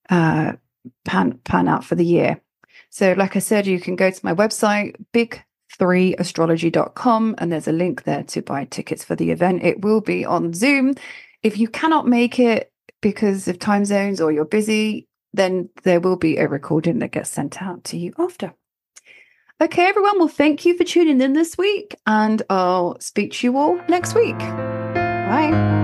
uh, 0.08 0.52
pan 1.04 1.38
pan 1.44 1.68
out 1.68 1.84
for 1.84 1.94
the 1.94 2.04
year. 2.04 2.40
So, 2.90 3.12
like 3.12 3.36
I 3.36 3.40
said, 3.40 3.66
you 3.66 3.80
can 3.80 3.96
go 3.96 4.10
to 4.10 4.24
my 4.24 4.34
website, 4.34 4.96
big3astrology.com, 5.12 7.34
and 7.38 7.52
there's 7.52 7.68
a 7.68 7.72
link 7.72 8.04
there 8.04 8.22
to 8.24 8.42
buy 8.42 8.66
tickets 8.66 9.04
for 9.04 9.16
the 9.16 9.30
event. 9.30 9.64
It 9.64 9.82
will 9.82 10.00
be 10.00 10.24
on 10.24 10.52
Zoom. 10.52 10.94
If 11.42 11.58
you 11.58 11.68
cannot 11.68 12.06
make 12.06 12.38
it 12.38 12.72
because 13.00 13.48
of 13.48 13.58
time 13.58 13.84
zones 13.84 14.20
or 14.20 14.30
you're 14.32 14.44
busy, 14.44 15.08
then 15.32 15.68
there 15.82 16.00
will 16.00 16.16
be 16.16 16.38
a 16.38 16.48
recording 16.48 17.00
that 17.00 17.10
gets 17.10 17.30
sent 17.30 17.60
out 17.60 17.82
to 17.84 17.98
you 17.98 18.14
after. 18.18 18.54
Okay, 19.60 19.86
everyone. 19.86 20.18
Well, 20.18 20.28
thank 20.28 20.64
you 20.64 20.76
for 20.76 20.84
tuning 20.84 21.20
in 21.20 21.32
this 21.32 21.58
week, 21.58 21.96
and 22.06 22.42
I'll 22.50 22.98
speak 23.00 23.32
to 23.32 23.46
you 23.46 23.58
all 23.58 23.80
next 23.88 24.14
week. 24.14 24.38
Bye. 24.38 25.83